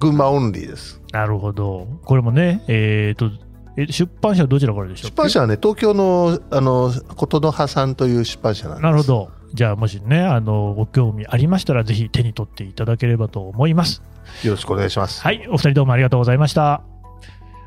[0.00, 1.00] 群馬オンリーです。
[1.12, 1.86] なるほど。
[2.04, 3.30] これもね、えっ、と、
[3.76, 8.82] え出版社はどちらからでしょう出版社はね、東京の、あの、琴ノ葉さんという出版社なんです。
[8.84, 9.30] なるほど。
[9.52, 14.02] じゃあ、もしね、あの、ご興味ありましたら、ぜひ手に取っていただければと思います。
[14.42, 15.22] よろしくお願いします。
[15.22, 16.93] はい、お二人どうもありがとうございました。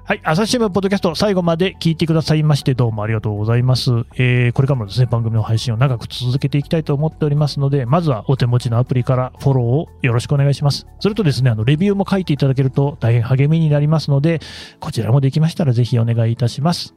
[0.07, 3.91] はい、朝日新聞ポッドキャスト、最後まで聞いてくださいまして、どうもありがとうございます。
[4.15, 10.87] えー、これからもですね、番組の配信を長く続けていきたいと思っておりますので、まずはお手持ちのアプリからフォローをよろしくお願いします。
[11.01, 14.39] それとですね、あの、レビューも書いていただけると大変励みになりますので、
[14.79, 16.95] こちらもできましたらぜひお願いいたします。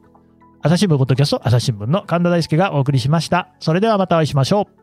[0.61, 3.49] 朝日新聞ポッドキャスト、朝日新聞の神田大輔がお送りしました。
[3.59, 4.80] それではまたお会いしましょう。